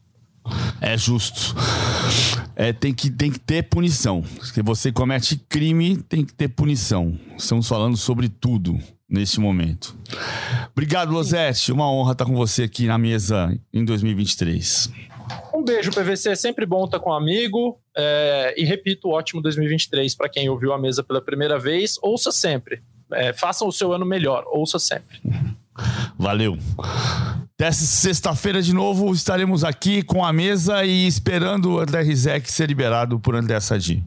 [0.80, 1.54] É justo.
[2.54, 4.22] É, tem, que, tem que ter punição.
[4.42, 7.18] Se você comete crime, tem que ter punição.
[7.36, 8.78] Estamos falando sobre tudo
[9.14, 9.96] neste momento.
[10.72, 11.72] Obrigado, Losete.
[11.72, 14.90] Uma honra estar com você aqui na mesa em 2023.
[15.54, 16.30] Um beijo, PVC.
[16.30, 17.78] É sempre bom estar com um amigo.
[17.96, 21.98] É, e repito, ótimo 2023 para quem ouviu a mesa pela primeira vez.
[22.02, 22.82] Ouça sempre.
[23.12, 24.44] É, façam o seu ano melhor.
[24.48, 25.20] Ouça sempre.
[26.18, 26.58] Valeu.
[27.54, 32.68] Até sexta-feira de novo estaremos aqui com a mesa e esperando o André Rizek ser
[32.68, 34.02] liberado por André Sadi.